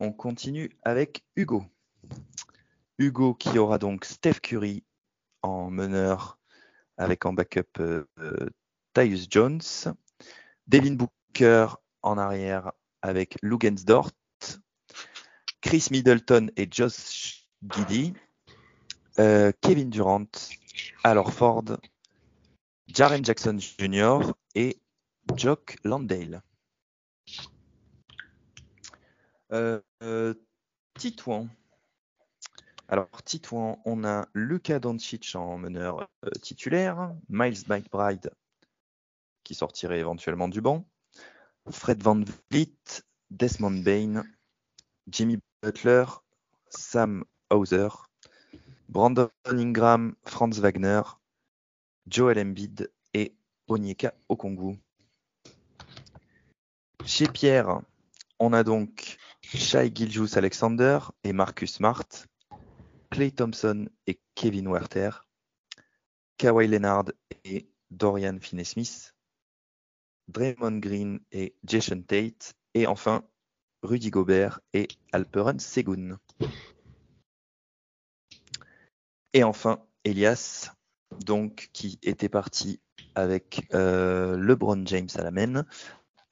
[0.00, 1.64] On continue avec Hugo.
[2.98, 4.84] Hugo qui aura donc Steph Curry
[5.42, 6.38] en meneur
[6.96, 9.60] avec en backup euh, euh, Jones,
[10.66, 11.68] Devin Booker
[12.02, 12.72] en arrière
[13.02, 14.10] avec Lugensdort,
[15.60, 18.14] Chris Middleton et Josh Giddy,
[19.18, 20.26] euh, Kevin Durant,
[21.04, 21.78] Al Horford,
[22.86, 24.32] Jaren Jackson Jr.
[24.54, 24.80] et
[25.36, 26.42] Jock Landale.
[29.52, 30.34] Euh, euh,
[30.94, 31.48] Titouan.
[32.88, 38.30] Alors, Titouan, on a Luka Doncic en meneur euh, titulaire, Miles McBride
[39.48, 40.86] qui sortirait éventuellement du banc,
[41.70, 44.22] Fred Van Vliet, Desmond Bain,
[45.06, 46.04] Jimmy Butler,
[46.68, 47.88] Sam Hauser,
[48.88, 51.02] Brandon Ingram, Franz Wagner,
[52.06, 53.34] Joel Embiid et
[53.66, 54.78] Onyeka Okongwu.
[57.04, 57.82] Chez Pierre,
[58.38, 62.08] on a donc Shai Giljus Alexander et Marcus Smart,
[63.10, 65.10] Clay Thompson et Kevin Werther,
[66.38, 67.12] Kawhi Leonard
[67.44, 69.14] et Dorian Finney-Smith,
[70.28, 73.22] Draymond Green et Jason Tate, et enfin
[73.82, 76.18] Rudy Gobert et Alperen Segun.
[79.38, 80.72] Et enfin Elias,
[81.24, 82.80] donc qui était parti
[83.14, 85.64] avec euh, LeBron James à la main,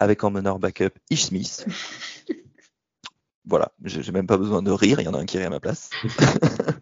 [0.00, 1.64] avec en meneur backup Ish Smith.
[3.44, 5.50] voilà, j'ai même pas besoin de rire, il y en a un qui rit à
[5.50, 5.90] ma place.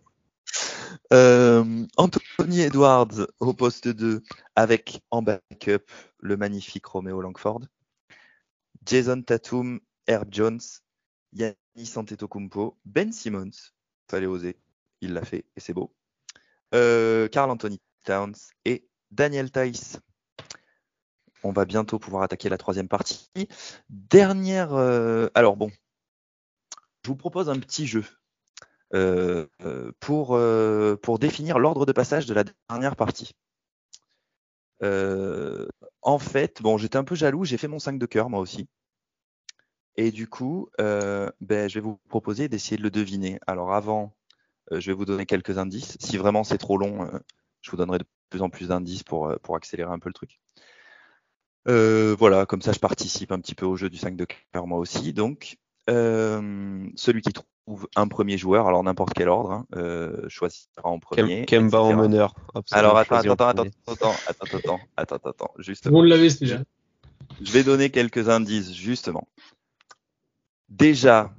[1.13, 4.23] Euh, Anthony Edwards au poste 2
[4.57, 5.85] avec en backup
[6.19, 7.61] le magnifique Romeo Langford.
[8.87, 10.61] Jason Tatum, Herb Jones,
[11.35, 13.75] Yannis Antetokounmpo, Ben Simmons,
[14.11, 14.57] fallait oser,
[15.03, 15.95] il l'a fait et c'est beau.
[16.75, 19.99] Euh, Carl Anthony Towns et Daniel Tice.
[21.43, 23.29] On va bientôt pouvoir attaquer la troisième partie.
[23.91, 24.73] Dernière.
[24.75, 25.71] euh, alors bon,
[27.05, 28.05] je vous propose un petit jeu
[28.95, 33.33] euh, euh, pour, euh, définir l'ordre de passage de la dernière partie.
[34.83, 35.69] Euh,
[36.03, 38.69] en fait, bon, j'étais un peu jaloux, j'ai fait mon 5 de cœur moi aussi.
[39.97, 43.39] Et du coup, euh, ben, je vais vous proposer d'essayer de le deviner.
[43.47, 44.24] Alors avant, euh,
[44.71, 45.97] je vais vous donner quelques indices.
[46.01, 47.19] Si vraiment c'est trop long, euh,
[47.63, 50.15] je vous donnerai de plus en plus d'indices pour, euh, pour accélérer un peu le
[50.15, 50.41] truc.
[51.67, 54.67] Euh, voilà, comme ça je participe un petit peu au jeu du 5 de cœur
[54.67, 55.13] moi aussi.
[55.13, 55.57] Donc,
[55.89, 60.99] euh, celui qui trouve un premier joueur, alors n'importe quel ordre, hein, euh, choisira en
[60.99, 61.45] premier.
[61.47, 62.35] Kem- Kemba en meneur.
[62.73, 65.89] Alors attends, attends, en attends, attends, attends, attends, attends, attends, attends, juste.
[65.91, 66.63] On l'avait celui-là.
[67.41, 69.27] Je vais donner quelques indices, justement.
[70.69, 71.35] Déjà,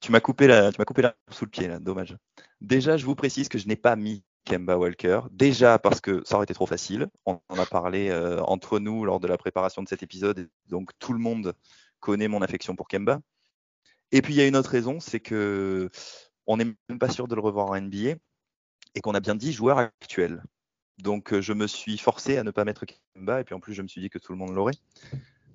[0.00, 2.16] tu m'as coupé la, tu m'as coupé la sous le pied, là, dommage.
[2.60, 5.20] Déjà, je vous précise que je n'ai pas mis Kemba Walker.
[5.30, 7.08] Déjà parce que ça aurait été trop facile.
[7.26, 10.90] On en a parlé euh, entre nous lors de la préparation de cet épisode, donc
[10.98, 11.54] tout le monde
[12.00, 13.20] connaît mon affection pour Kemba.
[14.10, 15.90] Et puis il y a une autre raison, c'est que
[16.46, 18.14] on n'est même pas sûr de le revoir en NBA
[18.94, 20.42] et qu'on a bien dit joueur actuel.
[20.96, 23.74] Donc euh, je me suis forcé à ne pas mettre Kemba et puis en plus
[23.74, 24.78] je me suis dit que tout le monde l'aurait.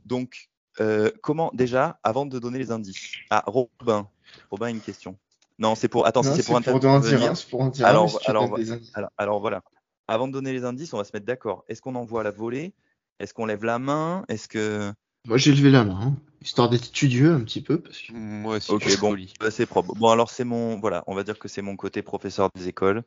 [0.05, 0.49] Donc
[0.79, 4.07] euh, comment déjà avant de donner les indices Ah Robin,
[4.51, 5.17] Robin a une question.
[5.59, 7.31] Non c'est pour attends c'est pour intervenir.
[7.31, 8.57] un, c'est pour un, Alors- si alors.
[8.95, 9.61] Alors, alors voilà.
[10.07, 11.63] Avant de donner les indices, on va se mettre d'accord.
[11.69, 12.73] Est-ce qu'on envoie la volée?
[13.19, 14.25] Est-ce qu'on lève la main?
[14.27, 14.91] Est-ce que
[15.27, 18.57] Moi, j'ai levé la main, hein, histoire d'être studieux un petit peu, parce que Moi
[18.57, 18.69] aussi.
[18.71, 19.93] Ok, bon, bah, c'est propre.
[19.95, 23.03] Bon, alors c'est mon, voilà, on va dire que c'est mon côté professeur des écoles.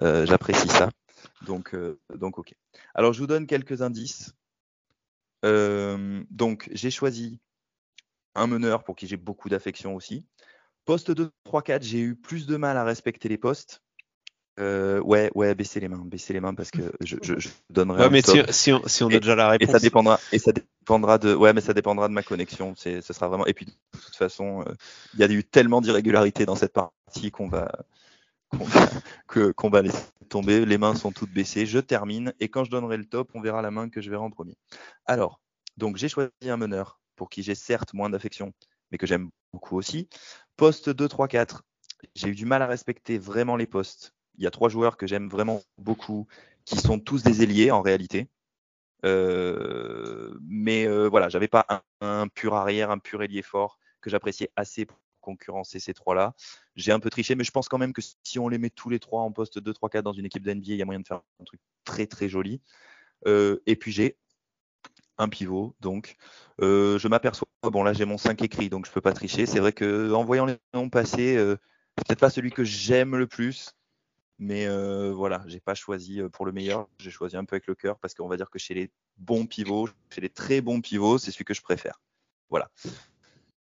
[0.00, 0.88] Euh, J'apprécie ça.
[1.44, 2.54] Donc, euh, donc, ok.
[2.94, 4.32] Alors, je vous donne quelques indices.
[5.44, 7.40] Euh, donc, j'ai choisi
[8.34, 10.24] un meneur pour qui j'ai beaucoup d'affection aussi.
[10.84, 13.82] Poste 2, 3, 4, j'ai eu plus de mal à respecter les postes.
[14.58, 18.02] Euh, ouais, ouais, baissez les mains, baissez les mains parce que je, je, je donnerai
[18.02, 19.72] Ouais, un mais si, on, si on a Et- déjà la Et réponse.
[19.76, 22.74] ça dépendra, et ça dépendra de, ouais, mais ça dépendra de ma connexion.
[22.76, 23.46] C'est, ce sera vraiment.
[23.46, 24.72] Et puis de toute façon, euh,
[25.14, 27.70] il y a eu tellement d'irrégularités dans cette partie qu'on va,
[29.26, 30.64] qu'on va, laisser tomber.
[30.64, 31.66] Les mains sont toutes baissées.
[31.66, 34.22] Je termine et quand je donnerai le top, on verra la main que je verrai
[34.22, 34.56] en premier.
[35.06, 35.40] Alors,
[35.76, 38.52] Donc j'ai choisi un meneur pour qui j'ai certes moins d'affection,
[38.90, 40.08] mais que j'aime beaucoup aussi.
[40.56, 41.62] Poste 2, 3, 4.
[42.14, 44.14] J'ai eu du mal à respecter vraiment les postes.
[44.36, 46.26] Il y a trois joueurs que j'aime vraiment beaucoup,
[46.64, 48.28] qui sont tous des ailiers en réalité.
[49.04, 51.66] Euh, mais euh, voilà, j'avais pas
[52.00, 54.86] un, pur arrière, un pur ailier fort que j'appréciais assez
[55.28, 56.34] concurrencer ces trois-là.
[56.76, 58.88] J'ai un peu triché, mais je pense quand même que si on les met tous
[58.88, 61.00] les trois en poste 2, 3, 4 dans une équipe d'NBA, il y a moyen
[61.00, 62.60] de faire un truc très très joli.
[63.26, 64.16] Euh, et puis j'ai
[65.18, 66.16] un pivot, donc
[66.62, 69.46] euh, je m'aperçois, bon là j'ai mon 5 écrit, donc je peux pas tricher.
[69.46, 71.56] C'est vrai que en voyant les noms passer, euh,
[71.98, 73.74] c'est peut-être pas celui que j'aime le plus,
[74.38, 77.66] mais euh, voilà, j'ai pas choisi euh, pour le meilleur, j'ai choisi un peu avec
[77.66, 80.80] le cœur parce qu'on va dire que chez les bons pivots, chez les très bons
[80.80, 82.00] pivots, c'est celui que je préfère.
[82.48, 82.70] Voilà.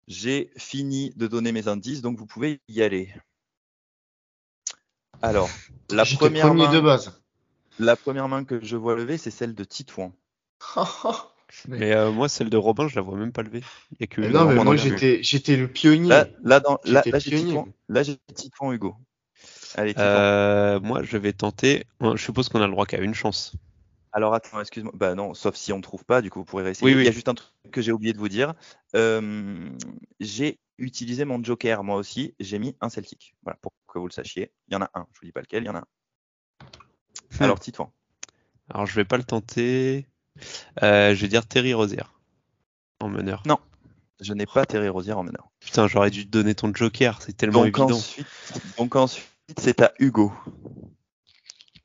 [0.07, 3.13] J'ai fini de donner mes indices, donc vous pouvez y aller.
[5.21, 5.49] Alors,
[5.89, 7.21] la première, main, de base.
[7.79, 10.13] la première main que je vois lever, c'est celle de Titouan.
[11.67, 13.61] Mais euh, moi, celle de Robin, je la vois même pas levée.
[13.91, 14.39] Il y a que Mais Hugo.
[14.39, 16.09] non, mais moi j'étais j'étais le pionnier.
[16.09, 17.45] Là, là, dans, là, J'étais là, j'ai pionnier.
[17.45, 18.95] Titouan, là, j'ai Titouan Hugo.
[19.75, 20.07] Allez, Titouan.
[20.07, 21.85] Euh, moi, je vais tenter.
[22.01, 23.53] Je suppose qu'on a le droit qu'à une chance.
[24.13, 24.91] Alors attends, excuse-moi.
[24.95, 26.85] Bah non, sauf si on ne trouve pas, du coup vous pourrez réessayer.
[26.85, 27.01] Oui, oui.
[27.01, 28.53] Il y a juste un truc que j'ai oublié de vous dire.
[28.95, 29.69] Euh,
[30.19, 32.35] j'ai utilisé mon joker moi aussi.
[32.39, 33.35] J'ai mis un Celtic.
[33.43, 34.51] Voilà, pour que vous le sachiez.
[34.67, 35.07] Il y en a un.
[35.13, 35.87] Je vous dis pas lequel, il y en a un.
[37.39, 37.91] Alors Titouan.
[38.69, 40.07] Alors, je vais pas le tenter.
[40.81, 42.03] Euh, je vais dire Terry Rozier
[42.99, 43.43] en meneur.
[44.21, 45.49] Je n'ai pas Terry Rosière en meneur.
[45.59, 47.21] Putain, j'aurais dû te donner ton Joker.
[47.21, 47.97] C'est tellement Donc évident.
[47.97, 48.27] ensuite,
[48.77, 50.31] donc ensuite c'est à Hugo.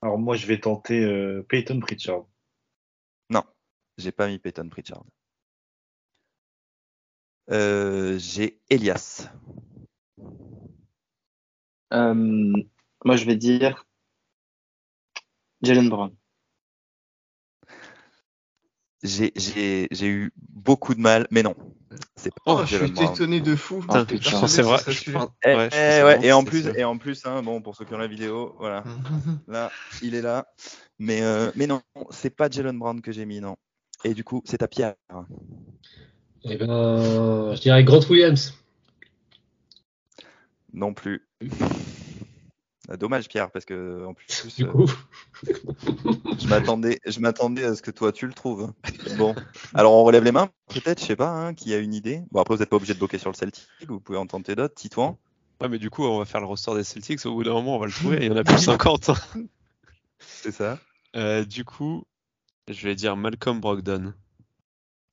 [0.03, 2.27] Alors moi, je vais tenter euh, Peyton Pritchard.
[3.31, 3.43] Non,
[3.97, 5.05] j'ai pas mis Peyton Pritchard.
[7.51, 9.31] Euh, j'ai Elias.
[11.93, 12.15] Euh,
[13.05, 13.87] moi, je vais dire
[15.63, 16.18] Jalen Brown.
[19.03, 19.33] J'ai
[20.03, 21.55] eu beaucoup de mal, mais non.
[22.17, 23.81] C'est pas Oh, je suis étonné de fou.
[23.81, 25.21] Putain, J'étais putain, Je pensais vrai- ce serait je celui-là.
[25.21, 26.99] pense- Eh, ouais, je eh, pensais ouais, vraiment et en que plus, c'était et en
[26.99, 28.85] plus, hein, bon, pour ceux qui ont la vidéo, voilà,
[29.49, 29.71] là,
[30.03, 30.47] il est là.
[30.99, 31.81] Mais, euh, mais non,
[32.11, 33.57] c'est pas Jalen Brown que j'ai mis, non.
[34.05, 34.95] Et du coup, c'est à Pierre.
[36.45, 38.53] Eh ben, je dirais Grant Williams.
[40.73, 41.27] Non plus.
[42.91, 44.91] Ah, Dommage, Pierre, parce que en plus, Du euh, coup,
[46.39, 48.73] je m'attendais, je m'attendais à ce que toi tu le trouves.
[49.19, 49.35] Bon,
[49.75, 52.23] alors on relève les mains, peut-être, je sais pas, hein, qui a une idée.
[52.31, 54.55] Bon, après, vous n'êtes pas obligé de bloquer sur le Celtic, vous pouvez en tenter
[54.55, 54.75] d'autres.
[54.75, 55.19] Titouan?
[55.61, 57.27] Ouais, mais du coup, on va faire le ressort des Celtics.
[57.27, 58.19] Au bout d'un moment, on va le trouver.
[58.21, 59.11] Il y en a plus de 50.
[59.11, 59.15] hein.
[60.19, 60.79] C'est ça.
[61.17, 62.05] Euh, du coup,
[62.69, 64.15] je vais dire Malcolm Brogdon.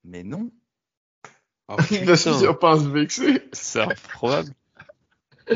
[0.03, 0.51] Mais non.
[1.67, 3.43] Oh, Il a pas à se vexer.
[3.53, 4.51] C'est improbable.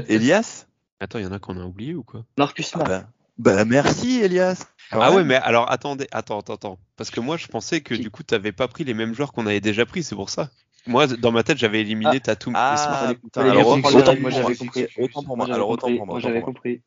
[0.08, 0.66] Elias?
[1.00, 2.26] Attends, il y en a qu'on a oublié ou quoi?
[2.38, 2.88] Marcus ah Smart.
[2.88, 4.66] bah, bah, merci, Elias.
[4.92, 6.80] Quand Ah ouais, mais alors attendez, attends, attends, attends.
[6.98, 9.48] Parce que moi, je pensais que du coup, t'avais pas pris les mêmes joueurs qu'on
[9.48, 10.50] avait déjà pris, c'est pour ça.
[10.88, 14.16] Moi, dans ma tête, j'avais éliminé Tatum et Ah, putain, fallait alors autant, pour moi,
[14.20, 14.88] moi, j'avais compris.
[14.98, 15.46] autant pour moi.
[15.46, 16.20] j'avais Alors autant pour moi.
[16.20, 16.82] J'avais compris.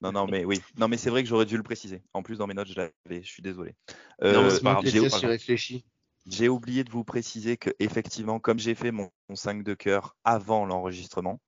[0.00, 0.60] Non, non, mais oui.
[0.76, 2.02] Non, mais c'est vrai que j'aurais dû le préciser.
[2.12, 3.22] En plus, dans mes notes, je l'avais.
[3.22, 3.74] Je suis désolé.
[4.22, 5.82] Non, Euh, j'ai,
[6.26, 10.16] j'ai oublié de vous préciser que effectivement, comme j'ai fait mon, mon 5 de cœur
[10.24, 11.40] avant l'enregistrement,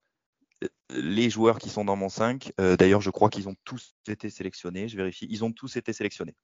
[0.90, 4.28] les joueurs qui sont dans mon 5, euh, d'ailleurs, je crois qu'ils ont tous été
[4.30, 4.88] sélectionnés.
[4.88, 5.26] Je vérifie.
[5.30, 6.34] Ils ont tous été sélectionnés.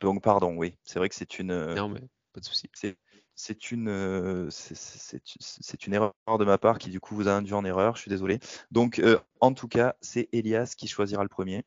[0.00, 0.76] Donc, pardon, oui.
[0.84, 1.50] C'est vrai que c'est une.
[1.50, 2.00] euh, Non, mais
[2.32, 2.68] pas de souci.
[2.74, 2.96] c'est
[3.38, 7.14] c'est une euh, c'est- c'est c'est- c'est une erreur de ma part qui du coup
[7.14, 7.94] vous a induit en erreur.
[7.96, 8.38] Je suis désolé.
[8.70, 11.64] Donc euh, en tout cas, c'est Elias qui choisira le premier.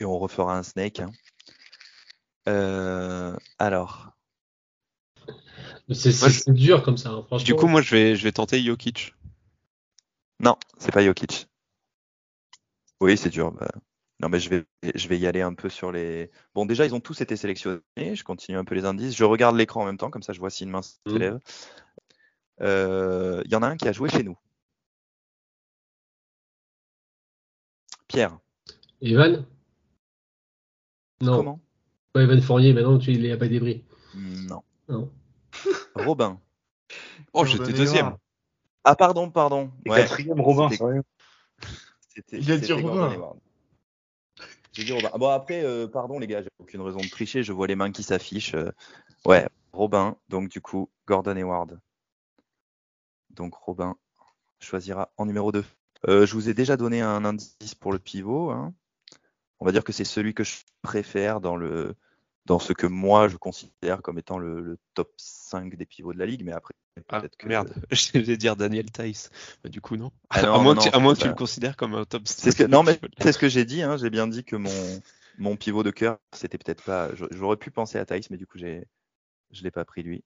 [0.00, 1.00] Et on refera un snake.
[1.00, 1.10] hein.
[2.48, 4.12] Euh, alors,
[5.90, 7.44] c'est Moi, c'est- c'est dur comme ça, hein, franchement.
[7.44, 9.14] Du coup, moi, je vais, je vais tenter Jokic.
[10.40, 11.48] Non, c'est pas Jokic.
[13.00, 13.52] Oui, c'est dur.
[13.52, 13.68] bah.
[14.20, 14.64] Non, mais je vais,
[14.96, 16.30] je vais y aller un peu sur les.
[16.54, 17.80] Bon, déjà, ils ont tous été sélectionnés.
[17.96, 19.14] Je continue un peu les indices.
[19.16, 21.18] Je regarde l'écran en même temps, comme ça, je vois si une main se Mhm.
[21.18, 21.38] lève.
[22.60, 24.36] Euh, Il y en a un qui a joué chez nous.
[28.08, 28.38] Pierre,
[29.02, 29.44] Evan?
[31.20, 31.60] Non, comment?
[32.12, 33.84] Pas Evan Fournier, maintenant tu, il est à pas débris.
[34.14, 34.62] Non.
[34.88, 35.12] Non.
[35.94, 36.40] Robin.
[37.34, 38.16] Oh, j'étais deuxième.
[38.90, 39.70] Ah, pardon, pardon.
[39.86, 41.02] Ouais, quatrième, Robin, c'était- sérieux
[42.08, 43.34] c'était- Il a dit Robin.
[44.72, 45.10] J'ai dit Robin.
[45.18, 47.42] Bon, après, euh, pardon les gars, j'ai aucune raison de tricher.
[47.42, 48.54] Je vois les mains qui s'affichent.
[48.54, 48.72] euh,
[49.26, 50.16] Ouais, Robin.
[50.30, 51.78] Donc, du coup, Gordon Hayward.
[53.28, 53.94] Donc, Robin
[54.58, 55.64] choisira en numéro 2.
[56.06, 58.50] je vous ai déjà donné un indice pour le pivot.
[58.50, 58.72] hein.
[59.60, 61.94] On va dire que c'est celui que je préfère dans le
[62.48, 66.18] dans ce que moi je considère comme étant le, le top 5 des pivots de
[66.18, 66.74] la ligue, mais après
[67.10, 67.72] Ah, peut-être que merde.
[67.92, 69.30] Je vais dire Daniel Tice.
[69.62, 70.10] Bah, du coup, non.
[70.30, 71.36] Ah non, à moins non, que, tu- non, à moins que c'est tu pas- le
[71.36, 73.82] considères comme un top C'est ce que, non, mais c'est ce que j'ai dit.
[73.82, 75.00] Hein, j'ai bien dit que mon,
[75.38, 77.10] mon pivot de cœur, c'était peut-être pas.
[77.30, 78.86] J'aurais pu penser à Thaïs, mais du coup, j'ai
[79.52, 80.24] Je l'ai pas pris lui.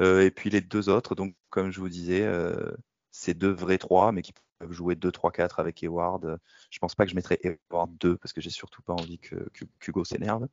[0.00, 2.72] Euh, et puis les deux autres, donc comme je vous disais, euh,
[3.10, 6.38] c'est deux vrais 3, mais qui peuvent jouer 2, 3, 4 avec Eward.
[6.70, 9.36] Je pense pas que je mettrais Eward 2 parce que j'ai surtout pas envie que,
[9.54, 10.48] que qu'Hugo s'énerve.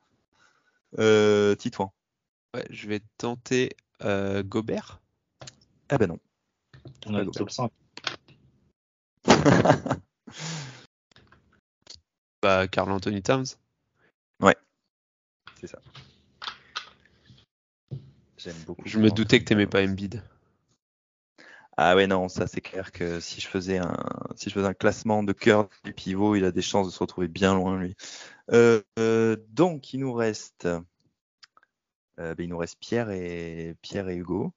[1.00, 1.94] Euh, Titouan.
[2.54, 5.00] Ouais, je vais tenter euh, Gobert.
[5.90, 6.20] Ah ben non.
[7.06, 7.72] On a le top 5.
[12.44, 13.58] Bah, Carl Anthony Towns.
[15.60, 15.80] C'est ça.
[18.38, 18.84] J'aime beaucoup.
[18.86, 20.22] Je me doutais que t'aimais pas Embiid.
[21.80, 23.96] Ah ouais non, ça c'est clair que si je faisais un
[24.36, 27.00] si je faisais un classement de cœur du pivot, il a des chances de se
[27.00, 27.96] retrouver bien loin lui.
[28.52, 34.16] Euh, euh, donc il nous reste euh, ben, il nous reste Pierre et Pierre et
[34.16, 34.54] Hugo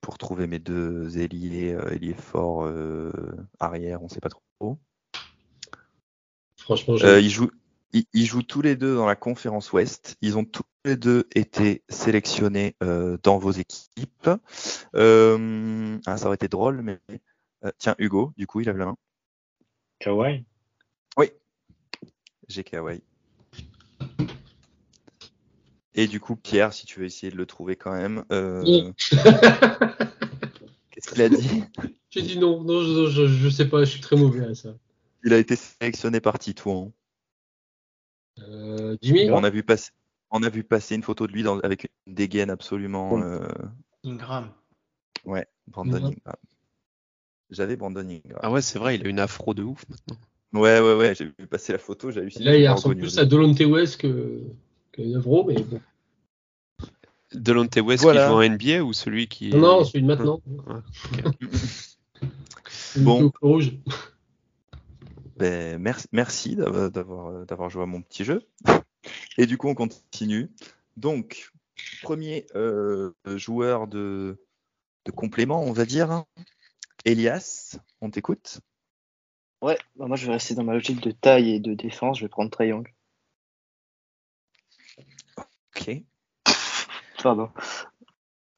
[0.00, 3.12] pour trouver mes deux ailiers euh, ailiers forts euh,
[3.60, 4.78] arrière, on sait pas trop.
[6.56, 7.50] Franchement, Euh, ils jouent
[7.92, 10.16] ils, ils jouent tous les deux dans la conférence Ouest.
[10.20, 14.30] Ils ont tous les deux été sélectionnés euh, dans vos équipes.
[14.94, 16.98] Euh, ah, ça aurait été drôle, mais
[17.64, 18.96] euh, tiens Hugo, du coup il lève la main.
[20.00, 20.44] Kawhi?
[22.48, 23.02] J'ai Kawhi.
[25.94, 28.24] Et du coup, Pierre, si tu veux essayer de le trouver quand même.
[28.32, 28.92] euh, Oui.
[30.90, 31.64] Qu'est-ce qu'il a dit?
[32.08, 34.70] J'ai dit non, non, je, je, je sais pas, je suis très mauvais à ça.
[35.24, 36.92] Il a été sélectionné par Titouan.
[38.48, 39.90] Euh, Jimmy On a vu passer,
[40.30, 43.10] on a vu passer une photo de lui dans- avec une dégaine absolument.
[43.10, 43.22] Bon.
[43.22, 43.46] euh,
[44.04, 44.50] Ingram.
[45.24, 45.96] ouais, Brandon.
[45.96, 46.36] Ingram.
[47.50, 48.38] J'avais Brandon Ingram.
[48.42, 50.16] Ah ouais, c'est vrai, il a une afro de ouf maintenant.
[50.54, 52.44] Ouais, ouais, ouais, j'ai vu passer la photo, j'ai halluciné.
[52.44, 54.40] Là, il ressemble plus à Dolonte West que,
[54.92, 55.80] que Navro, mais bon.
[57.34, 58.22] Delonte West Voilà.
[58.24, 59.50] qui joue en NBA ou celui qui.
[59.50, 60.40] Non, non, celui de maintenant.
[62.96, 63.20] Bon.
[63.22, 63.72] Le rouge.
[65.38, 68.42] Ben, merci, merci d'avoir, joué à mon petit jeu.
[69.36, 70.50] Et du coup, on continue.
[70.96, 71.52] Donc,
[72.02, 74.44] premier euh, joueur de,
[75.04, 76.10] de complément, on va dire.
[76.10, 76.26] hein.
[77.04, 78.60] Elias, on t'écoute
[79.62, 82.18] Ouais, bah moi je vais rester dans ma logique de taille et de défense.
[82.18, 82.92] Je vais prendre Young.
[85.76, 86.02] Ok.
[87.22, 87.50] Pardon.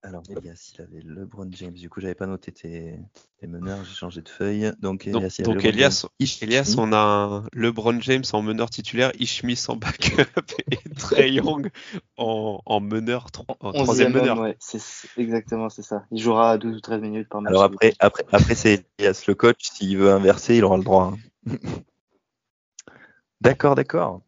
[0.03, 1.75] Alors, Elias, il avait LeBron James.
[1.75, 2.99] Du coup, j'avais pas noté tes,
[3.39, 4.73] tes meneurs, j'ai changé de feuille.
[4.81, 6.07] Donc, Donc, Elias, donc LeBron Elias.
[6.19, 10.23] Ish- Elias, on a un LeBron James en meneur titulaire, Ishmis en backup
[10.71, 11.71] et Trey Young
[12.17, 14.39] en, en meneur, tro- en Onzième troisième meneur.
[14.41, 14.81] ouais, c'est
[15.19, 16.07] exactement c'est ça.
[16.11, 17.51] Il jouera 12 ou 13 minutes par match.
[17.51, 19.69] Alors après, après, après c'est Elias le coach.
[19.71, 21.13] S'il veut inverser, il aura le droit.
[21.47, 21.57] hein.
[23.43, 24.23] d'accord, d'accord.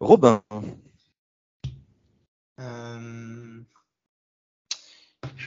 [0.00, 0.42] Robin.
[2.60, 3.60] Euh,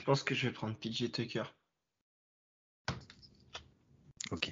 [0.02, 1.44] Je pense que je vais prendre PJ Tucker.
[4.32, 4.52] Ok.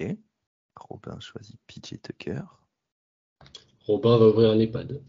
[0.76, 2.42] Robin choisit PJ Tucker.
[3.84, 5.02] Robin va ouvrir un EHPAD.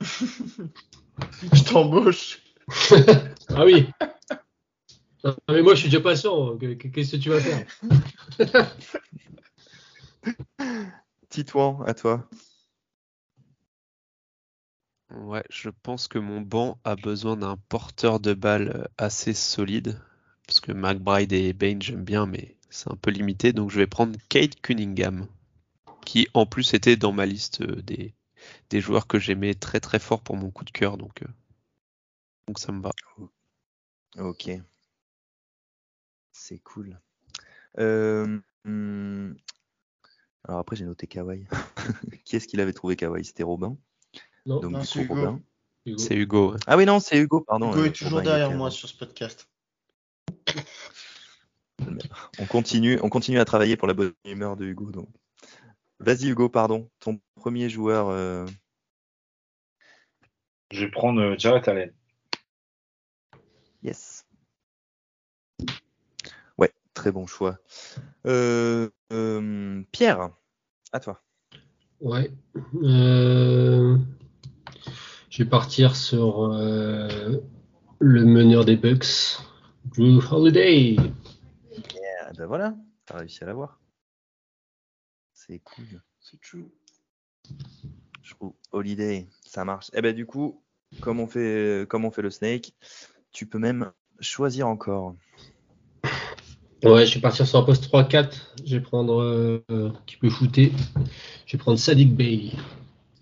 [0.00, 2.40] je t'embauche.
[3.48, 3.88] ah oui
[5.24, 6.56] Non, mais moi, je suis déjà patient.
[6.56, 7.66] Que- que- Qu'est-ce que tu vas faire?
[11.30, 12.30] Titouan, à toi.
[15.10, 20.00] Ouais, je pense que mon banc a besoin d'un porteur de balle euh, assez solide.
[20.46, 23.52] Parce que McBride et Bain, j'aime bien, mais c'est un peu limité.
[23.52, 25.26] Donc je vais prendre Kate Cunningham.
[26.06, 28.14] Qui en plus était dans ma liste euh, des,
[28.80, 30.96] joueurs que j'aimais très très fort pour mon coup de cœur.
[30.96, 32.90] Donc, euh, ça me va.
[34.18, 34.50] Ok.
[36.32, 36.98] C'est cool.
[37.76, 39.32] Hmm,
[40.44, 41.46] Alors après, j'ai noté Kawhi.
[42.24, 43.24] Qui est-ce qu'il avait trouvé Kawhi?
[43.24, 43.76] C'était Robin?
[44.46, 45.98] Non, Donc non, du c'est coup, Hugo.
[45.98, 46.56] C'est Hugo.
[46.66, 47.70] Ah oui, non, c'est Hugo, pardon.
[47.72, 49.48] Hugo euh, est toujours Robin, derrière était moi sur ce podcast.
[52.38, 54.90] On continue, on continue à travailler pour la bonne humeur de Hugo.
[54.90, 55.08] Donc.
[55.98, 56.90] Vas-y Hugo, pardon.
[57.00, 58.08] Ton premier joueur.
[58.08, 58.46] euh,
[60.70, 61.92] Je vais prendre euh, Jarrett Allen.
[63.82, 64.26] Yes.
[66.58, 67.58] Ouais, très bon choix.
[68.26, 70.30] Euh, euh, Pierre,
[70.92, 71.22] à toi.
[72.00, 72.30] Ouais.
[75.30, 77.38] Je vais partir sur euh,
[78.00, 79.38] le meneur des Bucks,
[79.84, 80.96] Drew Holiday.
[82.26, 82.74] Ah ben voilà,
[83.06, 83.80] t'as réussi à l'avoir.
[85.32, 86.02] C'est cool.
[86.18, 86.66] C'est true.
[88.22, 89.90] Je trouve Holiday, ça marche.
[89.94, 90.64] Et ben du coup,
[91.00, 92.72] comme on fait, comme on fait le snake,
[93.30, 95.14] tu peux même choisir encore.
[96.82, 98.34] Ouais, je vais partir sur un poste 3-4.
[98.64, 100.72] Je vais prendre euh, qui peut shooter.
[101.46, 102.50] Je vais prendre Sadiq Bey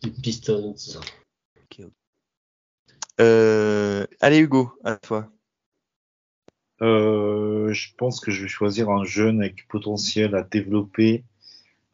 [0.03, 0.75] des Pistons.
[3.21, 5.31] Euh, allez Hugo, à toi.
[6.81, 11.25] Euh, je pense que je vais choisir un jeune avec du potentiel à développer.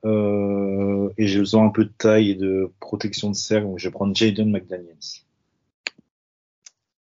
[0.04, 3.88] Euh, et j'ai besoin un peu de taille et de protection de cercle, donc je
[3.88, 4.98] vais prendre Jaden McDaniels.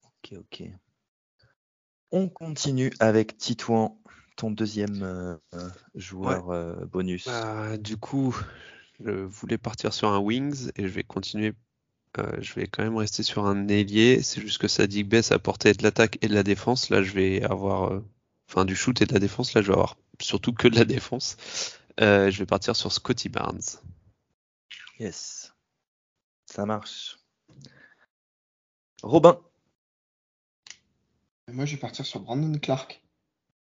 [0.04, 0.62] Ok, ok.
[2.12, 3.98] On continue avec Titouan,
[4.36, 5.36] ton deuxième euh,
[5.96, 7.26] joueur euh, bonus.
[7.26, 8.36] Bah, du coup,
[9.04, 11.54] je voulais partir sur un Wings et je vais continuer.
[12.18, 14.22] Euh, je vais quand même rester sur un ailier.
[14.22, 16.90] C'est juste que Sadik Bess apportait de l'attaque et de la défense.
[16.90, 18.04] Là, je vais avoir, euh,
[18.48, 19.54] enfin, du shoot et de la défense.
[19.54, 21.36] Là, je vais avoir surtout que de la défense.
[22.00, 23.62] Euh, je vais partir sur Scotty Barnes.
[24.98, 25.54] Yes.
[26.46, 27.18] Ça marche.
[29.02, 29.40] Robin.
[31.48, 33.02] Moi, je vais partir sur Brandon Clark.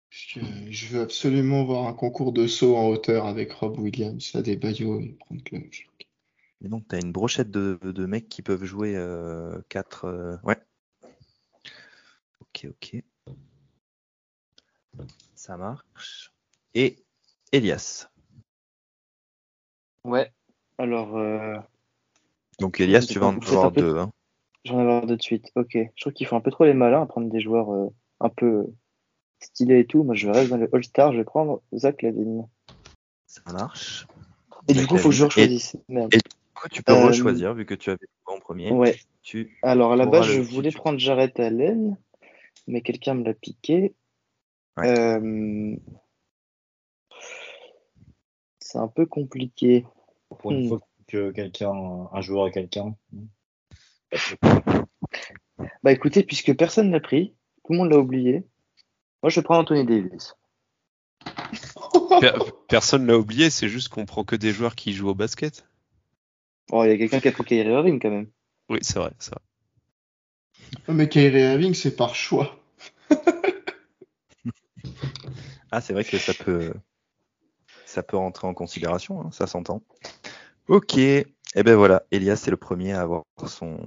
[0.09, 5.15] Je veux absolument voir un concours de saut en hauteur avec Rob Williams, Adebayo et
[5.19, 6.10] Brandon Clark.
[6.63, 8.93] Et donc, tu as une brochette de, de mecs qui peuvent jouer
[9.69, 10.39] 4.
[10.43, 10.57] Ouais.
[12.41, 13.03] Ok, ok.
[15.35, 16.31] Ça marche.
[16.75, 16.97] Et
[17.51, 18.09] Elias.
[20.03, 20.31] Ouais.
[20.77, 21.55] Alors, euh,
[22.59, 23.97] Donc, Elias, tu vas en avoir deux.
[23.97, 24.11] hein.
[24.65, 25.51] j'en ai avoir deux de suite.
[25.55, 25.71] Ok.
[25.73, 27.87] Je trouve qu'ils font un peu trop les malins à prendre des joueurs euh,
[28.19, 28.67] un peu
[29.39, 30.03] stylés et tout.
[30.03, 31.11] Moi, je reste dans le All-Star.
[31.13, 32.47] Je vais prendre Zach Lavine.
[33.25, 34.05] Ça marche.
[34.67, 35.75] Et du coup, il faut que je choisisse.
[36.11, 36.19] Et-
[36.69, 38.71] Tu peux Euh, rechoisir vu que tu avais en premier.
[38.71, 38.99] Ouais.
[39.23, 39.57] Tu...
[39.63, 40.83] Alors, à la base, je voulais futur.
[40.83, 41.97] prendre Jarrett Allen,
[42.67, 43.95] mais quelqu'un me l'a piqué.
[44.77, 44.87] Ouais.
[44.97, 45.75] Euh,
[48.59, 49.85] C'est un peu compliqué.
[50.39, 50.69] Pour une Hmm.
[50.69, 51.71] fois que quelqu'un,
[52.11, 52.95] un joueur a quelqu'un.
[55.83, 57.35] Bah écoutez, puisque personne l'a pris,
[57.65, 58.45] tout le monde l'a oublié,
[59.21, 60.35] moi je vais prendre Anthony Davis.
[62.21, 62.31] Per-
[62.69, 63.49] personne l'a oublié.
[63.49, 65.65] C'est juste qu'on prend que des joueurs qui jouent au basket.
[66.71, 68.27] Oh, il y a quelqu'un qui a pris Kyrie Irving quand même.
[68.69, 69.41] Oui, c'est vrai, c'est vrai.
[70.87, 72.57] Oh, mais Kyrie Irving, c'est par choix.
[75.73, 76.73] Ah, c'est vrai que ça peut,
[77.85, 79.81] ça peut rentrer en considération, hein, ça s'entend.
[80.67, 83.79] Ok, et ben voilà, Elias c'est le premier à avoir son,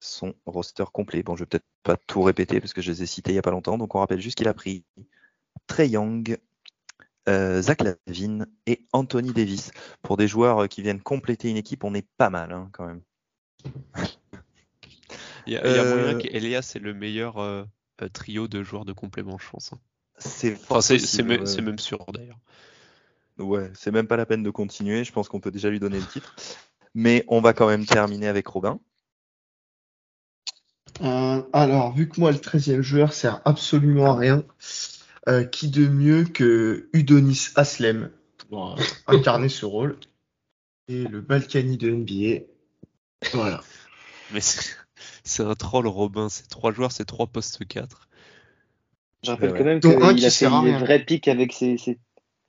[0.00, 1.22] son roster complet.
[1.22, 3.38] Bon, je vais peut-être pas tout répéter parce que je les ai cités il y
[3.38, 4.84] a pas longtemps, donc on rappelle juste qu'il a pris
[5.66, 6.38] Trey Young,
[7.28, 9.72] euh, Zach Lavine et Anthony Davis.
[10.02, 13.00] Pour des joueurs qui viennent compléter une équipe, on est pas mal hein, quand même.
[15.46, 17.64] Il y a, il y a Euh, moyen qu'Elias c'est le meilleur euh,
[18.02, 19.72] euh, trio de joueurs de complément, je pense.
[19.72, 19.78] hein.
[20.18, 20.80] C'est Enfin,
[21.22, 22.38] me- même sûr d'ailleurs.
[23.38, 25.04] Ouais, c'est même pas la peine de continuer.
[25.04, 26.34] Je pense qu'on peut déjà lui donner le titre.
[26.94, 28.80] Mais on va quand même terminer avec Robin.
[31.02, 34.44] Euh, alors, vu que moi, le 13e joueur sert absolument à rien,
[35.28, 38.10] euh, qui de mieux que Udonis Aslem
[38.48, 39.96] pour euh, incarner ce rôle
[40.88, 42.44] et le Balkany de NBA.
[43.32, 43.62] Voilà.
[44.32, 44.40] Mais
[45.24, 46.28] c'est un troll, Robin.
[46.28, 48.08] C'est trois joueurs, c'est trois postes 4.
[49.22, 51.98] Je rappelle Ouais, quand même qu'il qui a fait des vrais pics avec ses, ses,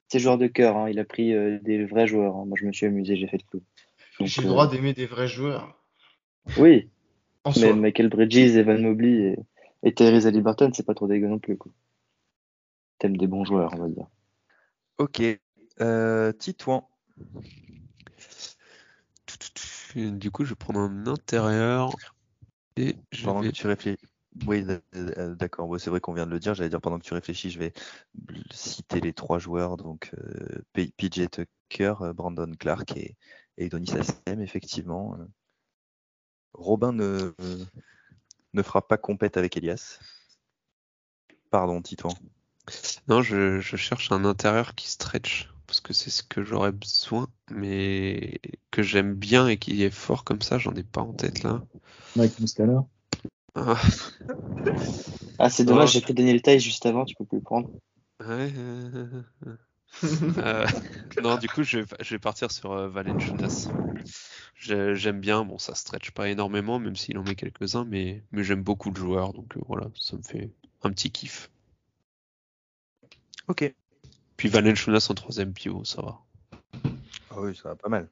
[0.10, 0.76] ses joueurs de cœur.
[0.76, 0.90] hein.
[0.90, 2.36] Il a pris euh, des vrais joueurs.
[2.36, 2.44] hein.
[2.46, 3.64] Moi je me suis amusé, j'ai fait le coup.
[4.20, 5.78] J'ai le euh, droit d'aimer des vrais joueurs.
[6.58, 6.90] Oui,
[7.46, 7.76] En mais soi.
[7.76, 9.10] Michael Bridges, Evan Mobley
[9.84, 11.58] et, et Tyrese Haliburton, c'est pas trop dégueu non plus.
[11.58, 11.72] quoi.
[13.10, 14.08] Des bons joueurs, on va dire.
[14.98, 15.22] Ok.
[15.82, 16.88] Euh, Titouan.
[19.96, 21.96] Du coup, je vais prendre un intérieur
[22.76, 24.06] et je Pendant vais que tu réfléchis.
[24.46, 25.74] Oui, d- euh, d'accord.
[25.80, 26.54] C'est vrai qu'on vient de le dire.
[26.54, 27.74] J'allais dire pendant que tu réfléchis, je vais
[28.52, 29.78] citer les trois joueurs.
[29.78, 33.16] Donc, euh, P- PJ Tucker, euh, Brandon Clark et,
[33.58, 35.16] et Donis Haslem, effectivement.
[35.18, 35.26] Euh,
[36.54, 37.34] Robin ne,
[38.54, 40.00] ne fera pas compète avec Elias.
[41.50, 42.12] Pardon, Titouan.
[43.08, 47.28] Non, je, je cherche un intérieur qui stretch parce que c'est ce que j'aurais besoin,
[47.52, 48.40] mais
[48.72, 51.64] que j'aime bien et qui est fort comme ça, j'en ai pas en tête là.
[52.16, 52.86] Mike Muscala.
[53.56, 53.80] Ah,
[55.40, 55.92] Ah, c'est dommage, Oh.
[55.94, 57.70] j'ai pris Daniel Tice juste avant, tu peux plus le prendre.
[58.20, 59.24] ouais, euh,
[60.38, 60.66] euh,
[61.24, 63.74] non, du coup, je vais, je vais partir sur euh, Valenciunas.
[64.56, 68.64] J'aime bien, bon, ça stretch pas énormément, même s'il en met quelques-uns, mais, mais j'aime
[68.64, 70.52] beaucoup le joueur, donc euh, voilà, ça me fait
[70.84, 71.50] un petit kiff.
[73.48, 73.74] Ok.
[74.38, 76.20] Puis Valenciunas en troisième pivot, ça va.
[77.30, 78.10] Ah oui, ça va pas mal.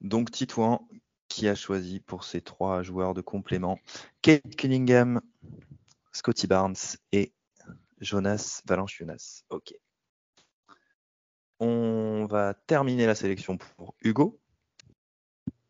[0.00, 0.88] Donc Titouan
[1.28, 3.78] qui a choisi pour ses trois joueurs de complément?
[4.20, 5.20] Kate Cunningham,
[6.12, 6.76] Scotty Barnes
[7.12, 7.32] et
[8.00, 9.44] Jonas Valanciunas.
[9.48, 9.74] Ok.
[11.58, 14.38] On va terminer la sélection pour Hugo.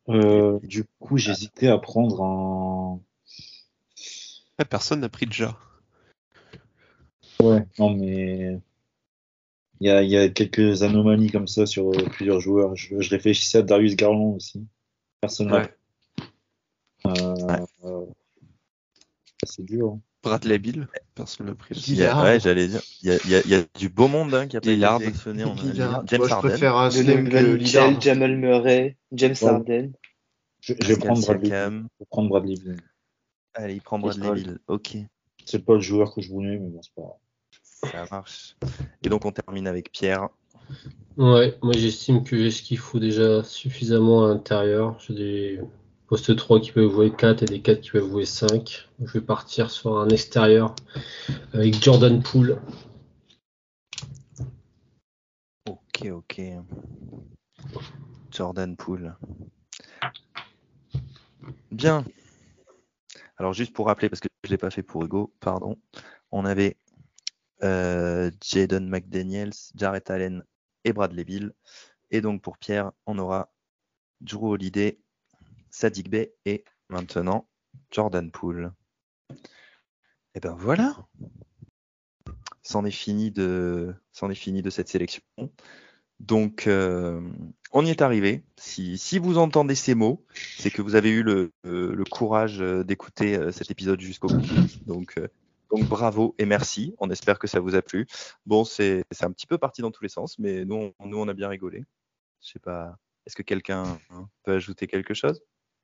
[0.08, 3.00] Euh, du coup, j'hésitais à prendre un.
[4.58, 5.56] Ah, personne n'a pris déjà.
[7.40, 7.66] Ouais.
[7.78, 8.60] Non, mais
[9.82, 12.76] il y a, il y a quelques anomalies comme ça sur euh, plusieurs joueurs.
[12.76, 14.64] Je, je réfléchissais à Darius Garland aussi.
[15.20, 15.68] Personne Ouais.
[17.06, 17.58] Euh, Ouais.
[17.84, 18.06] euh,
[19.44, 19.94] c'est dur.
[19.94, 20.00] hein.
[20.22, 21.74] Bradley Bill, personne n'a pris.
[21.88, 22.22] Il y a- Lillard.
[22.22, 22.80] ouais, j'allais dire.
[23.02, 24.60] Il y a, il y a- il y a du beau monde hein, qui a
[24.60, 25.00] pas été Lillard.
[25.00, 25.44] sélectionné.
[25.44, 25.72] On a Lillard.
[25.72, 28.00] Lillard, James Moi, je préfère Aslem que Lillard.
[28.00, 29.48] Jamal Murray, James Ouais.
[29.48, 29.92] Harden.
[30.60, 31.48] Je, je vais prendre Bradley.
[31.50, 32.76] Je vais prendre Bradley Beal.
[33.54, 34.30] Allez, il prend Bradley.
[34.32, 34.58] Bill.
[34.68, 34.96] Ok.
[35.44, 37.16] C'est pas le joueur que je voulais, mais bon, c'est pas grave.
[37.90, 38.56] Ça marche.
[39.02, 40.28] Et donc on termine avec Pierre.
[41.16, 44.98] Ouais, moi j'estime que j'ai ce qu'il faut déjà suffisamment à l'intérieur?
[45.00, 45.60] J'ai des
[46.06, 48.88] postes 3 qui peuvent jouer 4 et des 4 qui peuvent jouer 5.
[49.02, 50.74] Je vais partir sur un extérieur
[51.52, 52.60] avec Jordan Poole.
[55.68, 56.40] Ok, ok.
[58.30, 59.16] Jordan Poole.
[61.70, 62.04] Bien.
[63.36, 65.76] Alors juste pour rappeler, parce que je ne l'ai pas fait pour Hugo, pardon.
[66.30, 66.76] On avait
[67.62, 70.44] Jaden McDaniels, Jarrett Allen
[70.84, 71.52] et Bradley Bill.
[72.10, 73.52] Et donc pour Pierre, on aura
[74.20, 74.98] Drew Holiday,
[75.70, 77.48] Sadiq Bey et maintenant
[77.90, 78.72] Jordan Poole.
[80.34, 80.96] Et ben voilà.
[82.62, 83.94] C'en est fini de,
[84.30, 85.22] est fini de cette sélection.
[86.20, 87.20] Donc, euh,
[87.72, 88.44] on y est arrivé.
[88.56, 90.24] Si, si, vous entendez ces mots,
[90.56, 94.46] c'est que vous avez eu le, euh, le courage d'écouter euh, cet épisode jusqu'au bout.
[94.86, 95.26] Donc, euh,
[95.72, 96.94] donc, bravo et merci.
[96.98, 98.06] On espère que ça vous a plu.
[98.46, 101.28] Bon, c'est un petit peu parti dans tous les sens, mais nous, on, nous, on
[101.28, 101.84] a bien rigolé.
[102.42, 102.96] Je sais pas.
[103.26, 103.84] Est-ce que quelqu'un
[104.44, 105.40] peut ajouter quelque chose?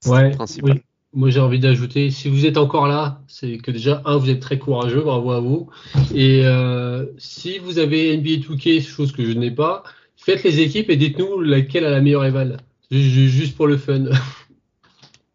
[0.07, 0.37] Ouais.
[0.63, 0.83] Oui.
[1.15, 4.41] Moi, j'ai envie d'ajouter, si vous êtes encore là, c'est que déjà, un, vous êtes
[4.41, 5.71] très courageux, bravo à vous.
[6.15, 9.85] Et euh, si vous avez NBA 2K, chose que je n'ai pas,
[10.17, 12.59] faites les équipes et dites-nous laquelle a la meilleure éval.
[12.91, 14.05] Juste pour le fun.